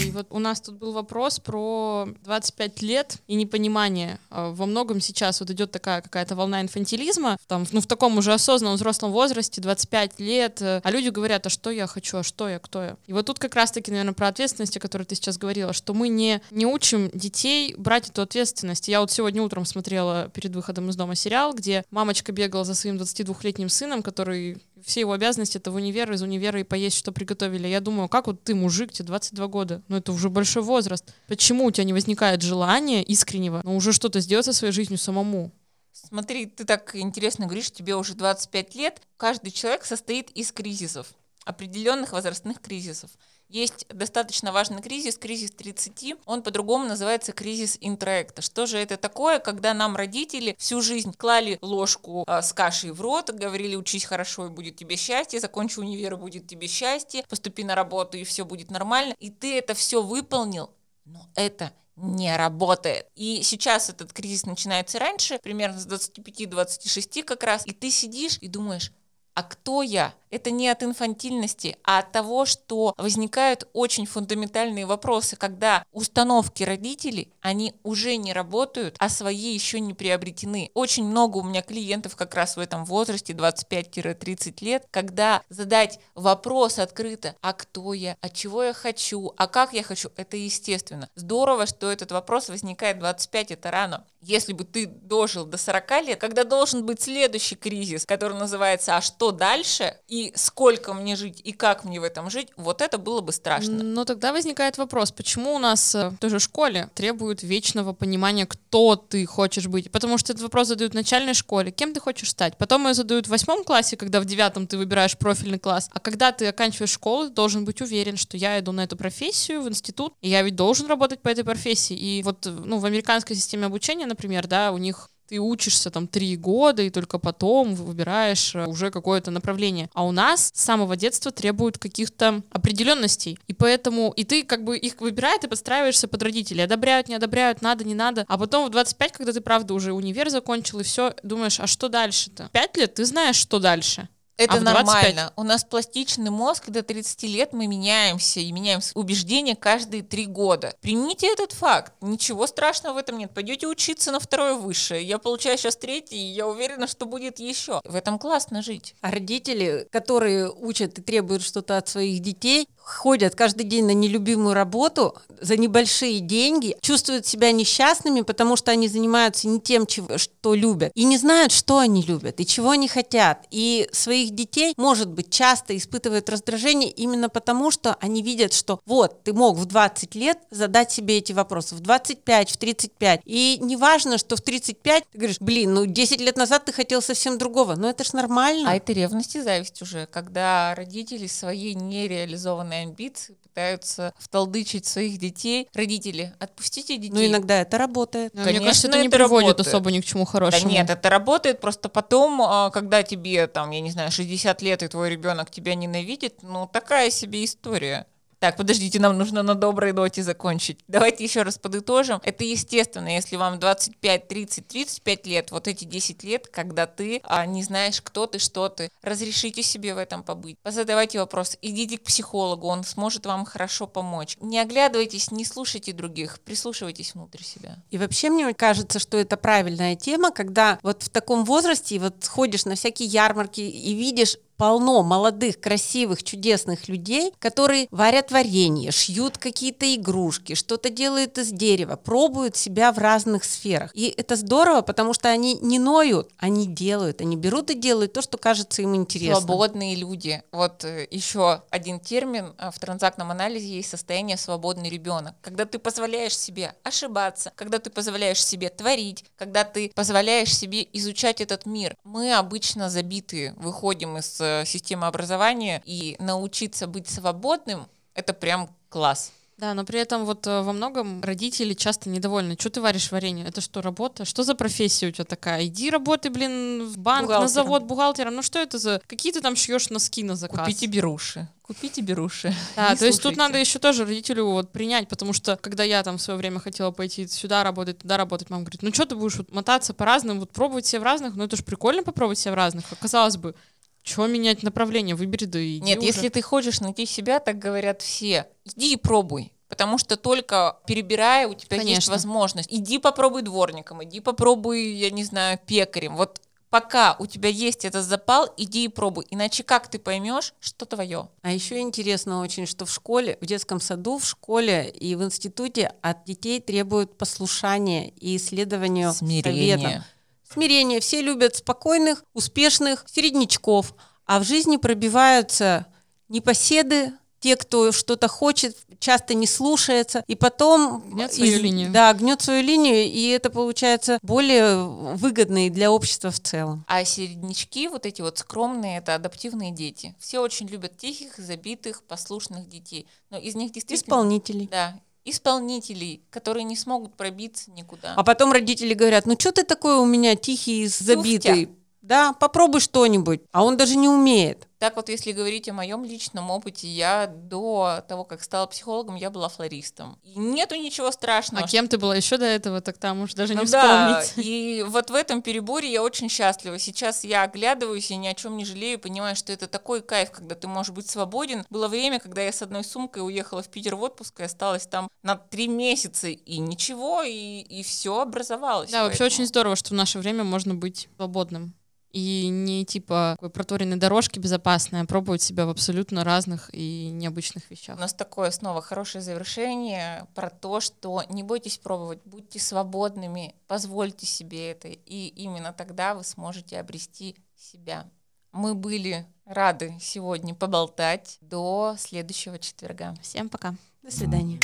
И 0.00 0.10
вот 0.10 0.26
у 0.30 0.38
нас 0.38 0.60
тут 0.60 0.76
был 0.76 0.92
вопрос 0.92 1.38
про 1.40 2.08
25 2.24 2.82
лет 2.82 3.18
и 3.26 3.34
непонимание. 3.34 4.18
А, 4.30 4.50
Во 4.50 4.66
многом 4.66 5.00
сейчас 5.00 5.40
вот 5.40 5.50
идет 5.50 5.70
такая 5.70 6.02
какая-то 6.02 6.34
волна 6.34 6.60
инфантилизма, 6.60 7.36
там, 7.46 7.66
ну, 7.72 7.80
в 7.80 7.86
таком 7.86 8.18
уже 8.18 8.32
осознанном 8.32 8.76
взрослом 8.76 9.12
возрасте, 9.12 9.60
25 9.60 10.20
лет, 10.20 10.62
э, 10.62 10.80
а 10.82 10.90
люди 10.90 11.08
говорят, 11.08 11.46
а 11.46 11.50
что 11.50 11.70
я 11.70 11.86
хочу, 11.86 12.18
а 12.18 12.22
что 12.22 12.48
я, 12.48 12.58
кто 12.58 12.82
я? 12.82 12.96
И 13.06 13.12
вот 13.12 13.26
тут 13.26 13.38
как 13.38 13.54
раз-таки, 13.54 13.90
наверное, 13.90 14.14
про 14.14 14.28
ответственность, 14.28 14.76
о 14.76 14.80
которой 14.80 15.04
ты 15.04 15.14
сейчас 15.14 15.38
говорила, 15.38 15.72
что 15.72 15.94
мы 15.94 16.08
не, 16.08 16.40
не 16.50 16.66
учим 16.66 17.10
детей 17.12 17.74
брать 17.76 18.08
эту 18.08 18.22
ответственность. 18.22 18.88
Я 18.88 19.00
вот 19.00 19.10
сегодня 19.10 19.42
утром 19.42 19.64
смотрела 19.64 20.30
перед 20.32 20.54
выходом 20.54 20.88
из 20.90 20.96
дома 20.96 21.14
сериал, 21.14 21.54
где 21.54 21.84
мамочка 21.90 22.32
бегала 22.32 22.64
за 22.64 22.74
своим 22.74 22.96
22-летним 22.96 23.68
сыном, 23.68 24.02
который 24.02 24.58
все 24.84 25.00
его 25.00 25.12
обязанности 25.12 25.56
это 25.58 25.70
в 25.70 25.74
универ, 25.76 26.10
из 26.12 26.22
универа 26.22 26.60
и 26.60 26.64
поесть, 26.64 26.96
что 26.96 27.12
приготовили. 27.12 27.68
Я 27.68 27.80
думаю, 27.80 28.08
как 28.08 28.26
вот 28.26 28.42
ты, 28.42 28.54
мужик, 28.54 28.92
тебе 28.92 29.06
22 29.06 29.46
года, 29.48 29.82
ну 29.88 29.96
это 29.96 30.12
уже 30.12 30.28
большой 30.28 30.62
возраст. 30.62 31.04
Почему 31.26 31.66
у 31.66 31.70
тебя 31.70 31.84
не 31.84 31.92
возникает 31.92 32.42
желания 32.42 33.02
искреннего, 33.02 33.60
ну 33.64 33.76
уже 33.76 33.92
что-то 33.92 34.20
сделать 34.20 34.46
со 34.46 34.52
своей 34.52 34.72
жизнью 34.72 34.98
самому? 34.98 35.52
Смотри, 35.92 36.46
ты 36.46 36.64
так 36.64 36.94
интересно 36.94 37.46
говоришь, 37.46 37.70
тебе 37.70 37.94
уже 37.94 38.14
25 38.14 38.74
лет. 38.74 39.02
Каждый 39.16 39.50
человек 39.50 39.84
состоит 39.84 40.30
из 40.30 40.52
кризисов, 40.52 41.08
определенных 41.44 42.12
возрастных 42.12 42.60
кризисов. 42.60 43.10
Есть 43.50 43.84
достаточно 43.88 44.52
важный 44.52 44.80
кризис, 44.80 45.18
кризис 45.18 45.50
30, 45.50 46.14
он 46.24 46.44
по-другому 46.44 46.84
называется 46.84 47.32
кризис 47.32 47.76
интроекта. 47.80 48.42
Что 48.42 48.64
же 48.64 48.78
это 48.78 48.96
такое, 48.96 49.40
когда 49.40 49.74
нам 49.74 49.96
родители 49.96 50.54
всю 50.56 50.80
жизнь 50.80 51.12
клали 51.12 51.58
ложку 51.60 52.22
а, 52.28 52.42
с 52.42 52.52
кашей 52.52 52.92
в 52.92 53.00
рот, 53.00 53.30
говорили, 53.30 53.74
учись 53.74 54.04
хорошо 54.04 54.46
и 54.46 54.50
будет 54.50 54.76
тебе 54.76 54.94
счастье, 54.94 55.40
закончи 55.40 55.80
универ 55.80 56.14
и 56.14 56.16
будет 56.16 56.46
тебе 56.46 56.68
счастье, 56.68 57.24
поступи 57.28 57.64
на 57.64 57.74
работу 57.74 58.16
и 58.16 58.22
все 58.22 58.44
будет 58.44 58.70
нормально, 58.70 59.16
и 59.18 59.30
ты 59.30 59.58
это 59.58 59.74
все 59.74 60.00
выполнил, 60.00 60.70
но 61.04 61.26
это 61.34 61.72
не 61.96 62.36
работает. 62.36 63.08
И 63.16 63.42
сейчас 63.42 63.90
этот 63.90 64.12
кризис 64.12 64.46
начинается 64.46 65.00
раньше, 65.00 65.40
примерно 65.42 65.80
с 65.80 65.88
25-26 65.88 67.24
как 67.24 67.42
раз, 67.42 67.66
и 67.66 67.72
ты 67.72 67.90
сидишь 67.90 68.38
и 68.40 68.46
думаешь, 68.46 68.92
а 69.34 69.42
кто 69.42 69.82
я? 69.82 70.14
Это 70.30 70.52
не 70.52 70.68
от 70.68 70.82
инфантильности, 70.84 71.76
а 71.82 71.98
от 71.98 72.12
того, 72.12 72.44
что 72.44 72.94
возникают 72.96 73.66
очень 73.72 74.06
фундаментальные 74.06 74.86
вопросы, 74.86 75.34
когда 75.34 75.84
установки 75.90 76.62
родителей, 76.62 77.32
они 77.40 77.74
уже 77.82 78.14
не 78.16 78.32
работают, 78.32 78.94
а 79.00 79.08
свои 79.08 79.52
еще 79.52 79.80
не 79.80 79.92
приобретены. 79.92 80.70
Очень 80.74 81.04
много 81.04 81.38
у 81.38 81.42
меня 81.42 81.62
клиентов 81.62 82.14
как 82.14 82.34
раз 82.34 82.56
в 82.56 82.60
этом 82.60 82.84
возрасте, 82.84 83.32
25-30 83.32 84.64
лет, 84.64 84.86
когда 84.92 85.42
задать 85.48 85.98
вопрос 86.14 86.78
открыто, 86.78 87.34
а 87.40 87.52
кто 87.52 87.92
я, 87.92 88.16
а 88.20 88.28
чего 88.28 88.62
я 88.62 88.72
хочу, 88.72 89.32
а 89.36 89.48
как 89.48 89.72
я 89.72 89.82
хочу, 89.82 90.10
это 90.16 90.36
естественно. 90.36 91.08
Здорово, 91.16 91.66
что 91.66 91.90
этот 91.90 92.12
вопрос 92.12 92.48
возникает 92.48 93.00
25, 93.00 93.50
это 93.50 93.70
рано. 93.72 94.06
Если 94.20 94.52
бы 94.52 94.64
ты 94.64 94.86
дожил 94.86 95.44
до 95.44 95.56
40 95.56 95.90
лет, 96.02 96.20
когда 96.20 96.44
должен 96.44 96.86
быть 96.86 97.00
следующий 97.00 97.56
кризис, 97.56 98.06
который 98.06 98.38
называется 98.38 98.96
«А 98.96 99.00
что 99.00 99.19
дальше?» 99.30 99.96
и 100.08 100.32
«Сколько 100.34 100.94
мне 100.94 101.16
жить?» 101.16 101.40
и 101.44 101.52
«Как 101.52 101.84
мне 101.84 102.00
в 102.00 102.04
этом 102.04 102.30
жить?» 102.30 102.48
Вот 102.56 102.80
это 102.80 102.98
было 102.98 103.20
бы 103.20 103.32
страшно. 103.32 103.82
Но 103.82 104.04
тогда 104.04 104.32
возникает 104.32 104.78
вопрос, 104.78 105.12
почему 105.12 105.54
у 105.54 105.58
нас 105.58 105.94
э, 105.94 106.08
в 106.08 106.16
той 106.16 106.30
же 106.30 106.40
школе 106.40 106.88
требуют 106.94 107.42
вечного 107.42 107.92
понимания, 107.92 108.46
кто 108.46 108.96
ты 108.96 109.26
хочешь 109.26 109.66
быть? 109.66 109.90
Потому 109.92 110.16
что 110.16 110.32
этот 110.32 110.42
вопрос 110.42 110.68
задают 110.68 110.92
в 110.92 110.96
начальной 110.96 111.34
школе, 111.34 111.70
кем 111.70 111.92
ты 111.92 112.00
хочешь 112.00 112.30
стать? 112.30 112.56
Потом 112.56 112.86
ее 112.86 112.94
задают 112.94 113.26
в 113.26 113.30
восьмом 113.30 113.64
классе, 113.64 113.96
когда 113.96 114.20
в 114.20 114.24
девятом 114.24 114.66
ты 114.66 114.78
выбираешь 114.78 115.18
профильный 115.18 115.58
класс. 115.58 115.90
А 115.92 116.00
когда 116.00 116.32
ты 116.32 116.46
оканчиваешь 116.46 116.90
школу, 116.90 117.28
ты 117.28 117.34
должен 117.34 117.64
быть 117.64 117.80
уверен, 117.80 118.16
что 118.16 118.36
я 118.36 118.58
иду 118.58 118.72
на 118.72 118.84
эту 118.84 118.96
профессию 118.96 119.62
в 119.62 119.68
институт, 119.68 120.14
и 120.22 120.28
я 120.28 120.42
ведь 120.42 120.56
должен 120.56 120.86
работать 120.86 121.20
по 121.20 121.28
этой 121.28 121.44
профессии. 121.44 121.96
И 121.96 122.22
вот 122.22 122.46
э, 122.46 122.50
ну, 122.50 122.78
в 122.78 122.86
американской 122.86 123.36
системе 123.36 123.66
обучения, 123.66 124.06
например, 124.06 124.46
да, 124.46 124.72
у 124.72 124.78
них 124.78 125.10
ты 125.30 125.38
учишься 125.38 125.92
там 125.92 126.08
три 126.08 126.36
года, 126.36 126.82
и 126.82 126.90
только 126.90 127.20
потом 127.20 127.76
выбираешь 127.76 128.56
э, 128.56 128.66
уже 128.66 128.90
какое-то 128.90 129.30
направление. 129.30 129.88
А 129.94 130.04
у 130.04 130.10
нас 130.10 130.50
с 130.52 130.60
самого 130.60 130.96
детства 130.96 131.30
требуют 131.30 131.78
каких-то 131.78 132.42
определенностей. 132.50 133.38
И 133.46 133.52
поэтому 133.52 134.12
и 134.16 134.24
ты 134.24 134.42
как 134.42 134.64
бы 134.64 134.76
их 134.76 135.00
выбирает 135.00 135.44
и 135.44 135.46
подстраиваешься 135.48 136.08
под 136.08 136.24
родителей. 136.24 136.64
Одобряют, 136.64 137.08
не 137.08 137.14
одобряют, 137.14 137.62
надо, 137.62 137.84
не 137.84 137.94
надо. 137.94 138.24
А 138.26 138.36
потом 138.36 138.66
в 138.66 138.70
25, 138.70 139.12
когда 139.12 139.32
ты, 139.32 139.40
правда, 139.40 139.72
уже 139.72 139.92
универ 139.92 140.30
закончил, 140.30 140.80
и 140.80 140.82
все, 140.82 141.14
думаешь, 141.22 141.60
а 141.60 141.68
что 141.68 141.88
дальше-то? 141.88 142.48
Пять 142.52 142.76
лет 142.76 142.94
ты 142.94 143.04
знаешь, 143.04 143.36
что 143.36 143.60
дальше. 143.60 144.08
Это 144.40 144.54
А 144.54 144.60
в 144.60 144.62
25? 144.62 144.86
нормально. 144.86 145.32
У 145.36 145.42
нас 145.42 145.64
пластичный 145.64 146.30
мозг, 146.30 146.70
до 146.70 146.82
30 146.82 147.24
лет 147.24 147.52
мы 147.52 147.66
меняемся 147.66 148.40
и 148.40 148.50
меняем 148.52 148.80
убеждения 148.94 149.54
каждые 149.54 150.02
три 150.02 150.24
года. 150.24 150.72
Примите 150.80 151.30
этот 151.30 151.52
факт. 151.52 151.92
Ничего 152.00 152.46
страшного 152.46 152.94
в 152.94 152.96
этом 152.96 153.18
нет. 153.18 153.34
Пойдете 153.34 153.66
учиться 153.66 154.10
на 154.12 154.18
второе 154.18 154.54
высшее. 154.54 155.04
Я 155.04 155.18
получаю 155.18 155.58
сейчас 155.58 155.76
третий, 155.76 156.16
и 156.16 156.32
я 156.32 156.46
уверена, 156.46 156.86
что 156.86 157.04
будет 157.04 157.38
еще. 157.38 157.82
В 157.84 157.94
этом 157.94 158.18
классно 158.18 158.62
жить. 158.62 158.94
А 159.02 159.10
родители, 159.10 159.86
которые 159.92 160.50
учат 160.50 160.98
и 160.98 161.02
требуют 161.02 161.42
что-то 161.42 161.76
от 161.76 161.88
своих 161.88 162.20
детей, 162.20 162.66
ходят 162.82 163.34
каждый 163.34 163.64
день 163.64 163.84
на 163.84 163.92
нелюбимую 163.92 164.54
работу 164.54 165.16
за 165.40 165.56
небольшие 165.56 166.20
деньги, 166.20 166.76
чувствуют 166.80 167.26
себя 167.26 167.52
несчастными, 167.52 168.22
потому 168.22 168.56
что 168.56 168.72
они 168.72 168.88
занимаются 168.88 169.48
не 169.48 169.60
тем, 169.60 169.86
чего, 169.86 170.18
что 170.18 170.54
любят, 170.54 170.92
и 170.94 171.04
не 171.04 171.18
знают, 171.18 171.52
что 171.52 171.78
они 171.78 172.02
любят 172.02 172.40
и 172.40 172.46
чего 172.46 172.70
они 172.70 172.88
хотят. 172.88 173.46
И 173.50 173.88
своих 173.92 174.29
своих 174.30 174.34
детей, 174.34 174.74
может 174.76 175.08
быть, 175.08 175.30
часто 175.30 175.76
испытывают 175.76 176.28
раздражение 176.30 176.90
именно 176.90 177.28
потому, 177.28 177.70
что 177.70 177.96
они 178.00 178.22
видят, 178.22 178.52
что 178.52 178.80
вот, 178.86 179.22
ты 179.24 179.32
мог 179.32 179.56
в 179.56 179.64
20 179.66 180.14
лет 180.14 180.38
задать 180.50 180.92
себе 180.92 181.18
эти 181.18 181.32
вопросы, 181.32 181.74
в 181.74 181.80
25, 181.80 182.50
в 182.50 182.56
35. 182.56 183.20
И 183.24 183.58
не 183.60 183.76
важно, 183.76 184.18
что 184.18 184.36
в 184.36 184.40
35 184.40 185.04
ты 185.12 185.18
говоришь, 185.18 185.40
блин, 185.40 185.74
ну 185.74 185.86
10 185.86 186.20
лет 186.20 186.36
назад 186.36 186.64
ты 186.64 186.72
хотел 186.72 187.02
совсем 187.02 187.38
другого, 187.38 187.74
но 187.76 187.88
это 187.90 188.04
ж 188.04 188.12
нормально. 188.12 188.70
А 188.70 188.76
это 188.76 188.92
ревность 188.92 189.36
и 189.36 189.40
зависть 189.42 189.82
уже, 189.82 190.06
когда 190.06 190.74
родители 190.74 191.26
свои 191.26 191.74
нереализованные 191.74 192.82
амбиции 192.82 193.36
пытаются 193.42 194.12
втолдычить 194.18 194.86
своих 194.86 195.18
детей. 195.18 195.68
Родители, 195.74 196.32
отпустите 196.38 196.96
детей. 196.96 197.12
Ну, 197.12 197.24
иногда 197.26 197.60
это 197.60 197.78
работает. 197.78 198.32
Мне 198.34 198.44
Конечно, 198.44 198.66
кажется, 198.66 198.88
это 198.88 198.98
не 198.98 199.08
это 199.08 199.16
приводит 199.16 199.48
работает. 199.48 199.66
особо 199.68 199.90
ни 199.90 200.00
к 200.00 200.04
чему 200.04 200.24
Да 200.24 200.30
хорошему. 200.30 200.70
нет, 200.70 200.88
это 200.88 201.10
работает, 201.10 201.60
просто 201.60 201.88
потом, 201.88 202.40
а, 202.42 202.70
когда 202.70 203.02
тебе, 203.02 203.46
там, 203.48 203.70
я 203.70 203.80
не 203.80 203.90
знаю, 203.90 204.10
60 204.20 204.62
лет, 204.62 204.82
и 204.82 204.88
твой 204.88 205.10
ребенок 205.10 205.50
тебя 205.50 205.74
ненавидит, 205.74 206.42
ну, 206.42 206.68
такая 206.70 207.10
себе 207.10 207.44
история. 207.44 208.06
Так, 208.40 208.56
подождите, 208.56 208.98
нам 208.98 209.18
нужно 209.18 209.42
на 209.42 209.54
доброй 209.54 209.92
ноте 209.92 210.22
закончить. 210.22 210.78
Давайте 210.88 211.22
еще 211.24 211.42
раз 211.42 211.58
подытожим. 211.58 212.22
Это 212.24 212.42
естественно, 212.42 213.14
если 213.14 213.36
вам 213.36 213.60
25, 213.60 214.28
30, 214.28 214.66
35 214.66 215.26
лет, 215.26 215.50
вот 215.50 215.68
эти 215.68 215.84
10 215.84 216.24
лет, 216.24 216.48
когда 216.48 216.86
ты 216.86 217.20
а, 217.24 217.44
не 217.44 217.62
знаешь, 217.62 218.00
кто 218.00 218.24
ты, 218.24 218.38
что 218.38 218.70
ты, 218.70 218.88
разрешите 219.02 219.62
себе 219.62 219.94
в 219.94 219.98
этом 219.98 220.22
побыть. 220.22 220.56
Позадавайте 220.62 221.18
вопрос, 221.18 221.58
идите 221.60 221.98
к 221.98 222.04
психологу, 222.04 222.66
он 222.66 222.82
сможет 222.82 223.26
вам 223.26 223.44
хорошо 223.44 223.86
помочь. 223.86 224.38
Не 224.40 224.58
оглядывайтесь, 224.58 225.30
не 225.30 225.44
слушайте 225.44 225.92
других, 225.92 226.40
прислушивайтесь 226.40 227.14
внутрь 227.14 227.42
себя. 227.42 227.76
И 227.90 227.98
вообще 227.98 228.30
мне 228.30 228.54
кажется, 228.54 228.98
что 228.98 229.18
это 229.18 229.36
правильная 229.36 229.96
тема, 229.96 230.30
когда 230.30 230.78
вот 230.82 231.02
в 231.02 231.10
таком 231.10 231.44
возрасте 231.44 231.98
вот 231.98 232.24
ходишь 232.24 232.64
на 232.64 232.74
всякие 232.74 233.10
ярмарки 233.10 233.60
и 233.60 233.94
видишь 233.94 234.38
полно 234.60 235.02
молодых, 235.02 235.58
красивых, 235.58 236.22
чудесных 236.22 236.86
людей, 236.88 237.32
которые 237.38 237.88
варят 237.90 238.30
варенье, 238.30 238.90
шьют 238.90 239.38
какие-то 239.38 239.94
игрушки, 239.94 240.54
что-то 240.54 240.90
делают 240.90 241.38
из 241.38 241.48
дерева, 241.48 241.96
пробуют 241.96 242.56
себя 242.56 242.92
в 242.92 242.98
разных 242.98 243.44
сферах. 243.44 243.90
И 243.94 244.12
это 244.14 244.36
здорово, 244.36 244.82
потому 244.82 245.14
что 245.14 245.30
они 245.30 245.54
не 245.62 245.78
ноют, 245.78 246.28
они 246.36 246.66
делают, 246.66 247.22
они 247.22 247.36
берут 247.36 247.70
и 247.70 247.74
делают 247.74 248.12
то, 248.12 248.20
что 248.20 248.36
кажется 248.36 248.82
им 248.82 248.94
интересно. 248.94 249.36
Свободные 249.36 249.94
люди. 249.94 250.42
Вот 250.52 250.84
э, 250.84 251.08
еще 251.10 251.62
один 251.70 251.98
термин 251.98 252.52
э, 252.58 252.70
в 252.70 252.78
транзактном 252.78 253.30
анализе 253.30 253.68
есть 253.68 253.88
состояние 253.88 254.36
свободный 254.36 254.90
ребенок. 254.90 255.36
Когда 255.40 255.64
ты 255.64 255.78
позволяешь 255.78 256.36
себе 256.36 256.74
ошибаться, 256.82 257.50
когда 257.54 257.78
ты 257.78 257.88
позволяешь 257.88 258.44
себе 258.44 258.68
творить, 258.68 259.24
когда 259.38 259.64
ты 259.64 259.90
позволяешь 259.94 260.54
себе 260.54 260.86
изучать 260.92 261.40
этот 261.40 261.64
мир. 261.64 261.96
Мы 262.04 262.34
обычно 262.34 262.90
забитые, 262.90 263.54
выходим 263.56 264.18
из 264.18 264.38
э, 264.38 264.49
системы 264.66 265.06
образования 265.06 265.82
и 265.84 266.16
научиться 266.18 266.86
быть 266.86 267.08
свободным 267.08 267.86
это 268.14 268.32
прям 268.32 268.68
класс. 268.88 269.32
Да, 269.60 269.74
но 269.74 269.84
при 269.84 270.00
этом 270.00 270.24
вот 270.24 270.46
э, 270.46 270.62
во 270.62 270.72
многом 270.72 271.20
родители 271.22 271.74
часто 271.74 272.08
недовольны. 272.08 272.56
Что 272.58 272.70
ты 272.70 272.80
варишь 272.80 273.12
варенье? 273.12 273.44
Это 273.46 273.60
что, 273.60 273.82
работа? 273.82 274.24
Что 274.24 274.42
за 274.42 274.54
профессия 274.54 275.08
у 275.08 275.10
тебя 275.10 275.26
такая? 275.26 275.66
Иди 275.66 275.90
работай, 275.90 276.30
блин, 276.30 276.86
в 276.86 276.96
банк, 276.96 277.28
на 277.28 277.46
завод, 277.46 277.82
бухгалтером. 277.82 278.36
Ну 278.36 278.42
что 278.42 278.58
это 278.58 278.78
за... 278.78 279.02
Какие 279.06 279.32
ты 279.32 279.42
там 279.42 279.56
шьешь 279.56 279.90
носки 279.90 280.22
на 280.22 280.34
заказ? 280.34 280.60
Купите 280.60 280.86
беруши. 280.86 281.46
Купите 281.60 282.00
беруши. 282.00 282.54
Да, 282.74 282.92
Не 282.92 282.96
то 282.96 283.04
есть 283.04 283.18
тут 283.18 283.34
слушайте. 283.34 283.40
надо 283.40 283.58
еще 283.58 283.78
тоже 283.78 284.06
родителю 284.06 284.46
вот 284.46 284.72
принять, 284.72 285.08
потому 285.08 285.34
что 285.34 285.56
когда 285.56 285.84
я 285.84 286.02
там 286.02 286.16
в 286.16 286.22
свое 286.22 286.38
время 286.38 286.58
хотела 286.58 286.90
пойти 286.90 287.28
сюда 287.28 287.62
работать, 287.62 287.98
туда 287.98 288.16
работать, 288.16 288.48
мама 288.48 288.62
говорит, 288.62 288.82
ну 288.82 288.94
что 288.94 289.04
ты 289.04 289.14
будешь 289.14 289.36
вот 289.36 289.52
мотаться 289.52 289.92
по 289.92 290.06
разным, 290.06 290.40
вот 290.40 290.50
пробовать 290.52 290.86
себя 290.86 291.00
в 291.00 291.04
разных, 291.04 291.36
ну 291.36 291.44
это 291.44 291.56
же 291.56 291.62
прикольно 291.62 292.02
попробовать 292.02 292.38
себя 292.38 292.52
в 292.52 292.56
разных. 292.56 292.86
А 292.90 292.96
Казалось 292.96 293.36
бы, 293.36 293.54
чего 294.02 294.26
менять 294.26 294.62
направление, 294.62 295.14
выбери 295.14 295.44
да 295.44 295.58
и 295.58 295.76
иди 295.76 295.84
Нет, 295.84 295.98
уже. 295.98 296.06
если 296.06 296.28
ты 296.28 296.42
хочешь 296.42 296.80
найти 296.80 297.06
себя, 297.06 297.40
так 297.40 297.58
говорят 297.58 298.02
все, 298.02 298.46
иди 298.64 298.92
и 298.92 298.96
пробуй. 298.96 299.52
Потому 299.68 299.98
что 299.98 300.16
только 300.16 300.78
перебирая, 300.86 301.46
у 301.46 301.54
тебя 301.54 301.76
есть 301.76 301.86
Конечно. 301.86 302.12
возможность. 302.12 302.68
Иди 302.72 302.98
попробуй 302.98 303.42
дворником, 303.42 304.02
иди 304.02 304.18
попробуй, 304.18 304.94
я 304.94 305.10
не 305.10 305.22
знаю, 305.22 305.60
пекарем. 305.64 306.16
Вот 306.16 306.40
пока 306.70 307.16
у 307.18 307.26
тебя 307.26 307.48
есть 307.48 307.84
этот 307.84 308.04
запал, 308.04 308.52
иди 308.56 308.84
и 308.84 308.88
пробуй. 308.88 309.26
Иначе 309.30 309.62
как 309.62 309.88
ты 309.88 309.98
поймешь, 309.98 310.54
что 310.60 310.86
твое? 310.86 311.28
А 311.42 311.52
еще 311.52 311.80
интересно 311.80 312.40
очень, 312.40 312.66
что 312.66 312.84
в 312.86 312.90
школе, 312.90 313.38
в 313.40 313.46
детском 313.46 313.80
саду, 313.80 314.18
в 314.18 314.24
школе 314.24 314.88
и 314.88 315.14
в 315.14 315.22
институте 315.22 315.92
от 316.02 316.24
детей 316.24 316.60
требуют 316.60 317.16
послушания 317.16 318.08
и 318.08 318.36
исследования 318.36 319.12
советам. 319.12 320.04
Смирение. 320.52 321.00
Все 321.00 321.20
любят 321.20 321.56
спокойных, 321.56 322.24
успешных 322.32 323.04
середнячков, 323.06 323.94
а 324.26 324.40
в 324.40 324.44
жизни 324.44 324.76
пробиваются 324.76 325.86
непоседы, 326.28 327.12
те, 327.40 327.56
кто 327.56 327.90
что-то 327.90 328.28
хочет, 328.28 328.76
часто 328.98 329.34
не 329.34 329.46
слушается, 329.46 330.22
и 330.26 330.34
потом... 330.34 331.00
Гнет 331.10 331.32
свою 331.32 331.58
линию. 331.58 331.90
Да, 331.90 332.12
гнет 332.12 332.42
свою 332.42 332.62
линию, 332.62 333.04
и 333.04 333.28
это 333.28 333.48
получается 333.50 334.18
более 334.22 334.84
выгодно 334.84 335.66
и 335.66 335.70
для 335.70 335.90
общества 335.90 336.30
в 336.30 336.38
целом. 336.38 336.84
А 336.86 337.04
середнячки, 337.04 337.88
вот 337.88 338.04
эти 338.04 338.20
вот 338.20 338.38
скромные, 338.38 338.98
это 338.98 339.14
адаптивные 339.14 339.70
дети. 339.70 340.14
Все 340.18 340.40
очень 340.40 340.68
любят 340.68 340.98
тихих, 340.98 341.38
забитых, 341.38 342.02
послушных 342.02 342.68
детей. 342.68 343.08
Но 343.30 343.38
из 343.38 343.54
них 343.54 343.72
действительно... 343.72 344.06
Исполнителей. 344.06 344.68
Да, 344.70 345.00
исполнителей, 345.24 346.22
которые 346.30 346.64
не 346.64 346.76
смогут 346.76 347.14
пробиться 347.14 347.70
никуда. 347.70 348.14
А 348.16 348.24
потом 348.24 348.52
родители 348.52 348.94
говорят, 348.94 349.26
ну 349.26 349.36
что 349.38 349.52
ты 349.52 349.64
такой 349.64 349.96
у 349.96 350.04
меня 350.04 350.36
тихий, 350.36 350.86
забитый? 350.86 351.68
Да, 352.02 352.32
попробуй 352.32 352.80
что-нибудь. 352.80 353.42
А 353.52 353.64
он 353.64 353.76
даже 353.76 353.96
не 353.96 354.08
умеет. 354.08 354.66
Так 354.80 354.96
вот, 354.96 355.10
если 355.10 355.32
говорить 355.32 355.68
о 355.68 355.74
моем 355.74 356.06
личном 356.06 356.50
опыте, 356.50 356.88
я 356.88 357.26
до 357.26 358.02
того, 358.08 358.24
как 358.24 358.42
стала 358.42 358.66
психологом, 358.66 359.14
я 359.14 359.28
была 359.28 359.50
флористом. 359.50 360.18
И 360.24 360.38
нету 360.38 360.74
ничего 360.74 361.10
страшного. 361.12 361.66
А 361.66 361.68
кем 361.68 361.86
ты 361.86 361.98
была 361.98 362.16
еще 362.16 362.38
до 362.38 362.46
этого, 362.46 362.80
так 362.80 362.96
там 362.96 363.20
уж 363.20 363.34
даже 363.34 363.52
Ну 363.54 363.64
не 363.64 363.70
да, 363.70 364.22
вспомнить. 364.22 364.46
и 364.48 364.82
вот 364.88 365.10
в 365.10 365.14
этом 365.14 365.42
переборе 365.42 365.92
я 365.92 366.02
очень 366.02 366.30
счастлива. 366.30 366.78
Сейчас 366.78 367.24
я 367.24 367.42
оглядываюсь 367.42 368.10
и 368.10 368.16
ни 368.16 368.26
о 368.26 368.32
чем 368.34 368.56
не 368.56 368.64
жалею, 368.64 368.98
понимаю, 368.98 369.36
что 369.36 369.52
это 369.52 369.66
такой 369.66 370.00
кайф, 370.00 370.30
когда 370.30 370.54
ты 370.54 370.66
можешь 370.66 370.94
быть 370.94 371.10
свободен. 371.10 371.66
Было 371.68 371.86
время, 371.86 372.18
когда 372.18 372.40
я 372.40 372.50
с 372.50 372.62
одной 372.62 372.82
сумкой 372.82 373.22
уехала 373.22 373.62
в 373.62 373.68
Питер 373.68 373.96
в 373.96 374.02
отпуск 374.02 374.40
и 374.40 374.44
осталась 374.44 374.86
там 374.86 375.10
на 375.22 375.36
три 375.36 375.68
месяца, 375.68 376.28
и 376.28 376.56
ничего, 376.56 377.22
и, 377.22 377.60
и 377.60 377.82
все 377.82 378.18
образовалось. 378.20 378.90
Да, 378.90 379.02
вообще 379.02 379.18
Поэтому- 379.18 379.26
очень 379.40 379.46
здорово, 379.46 379.76
что 379.76 379.90
в 379.90 379.92
наше 379.92 380.18
время 380.20 380.42
можно 380.44 380.74
быть 380.74 381.10
свободным. 381.18 381.74
И 382.12 382.48
не 382.48 382.84
типа 382.84 383.34
такой 383.36 383.50
проторенной 383.50 383.96
дорожки 383.96 384.38
безопасной, 384.38 385.02
а 385.02 385.06
пробовать 385.06 385.42
себя 385.42 385.66
в 385.66 385.68
абсолютно 385.68 386.24
разных 386.24 386.68
и 386.72 387.10
необычных 387.12 387.64
У 387.68 387.72
вещах. 387.72 387.98
нас 387.98 388.12
такое 388.12 388.50
снова 388.50 388.82
хорошее 388.82 389.22
завершение 389.22 390.26
про 390.34 390.50
то, 390.50 390.80
что 390.80 391.22
не 391.28 391.42
бойтесь 391.42 391.78
пробовать, 391.78 392.20
будьте 392.24 392.58
свободными, 392.58 393.54
позвольте 393.68 394.26
себе 394.26 394.72
это, 394.72 394.88
и 394.88 395.28
именно 395.28 395.72
тогда 395.72 396.14
вы 396.14 396.24
сможете 396.24 396.80
обрести 396.80 397.36
себя. 397.56 398.08
Мы 398.52 398.74
были 398.74 399.26
рады 399.44 399.94
сегодня 400.00 400.54
поболтать. 400.54 401.38
До 401.40 401.94
следующего 401.98 402.58
четверга. 402.58 403.14
Всем 403.22 403.48
пока. 403.48 403.74
До 404.02 404.10
свидания. 404.10 404.58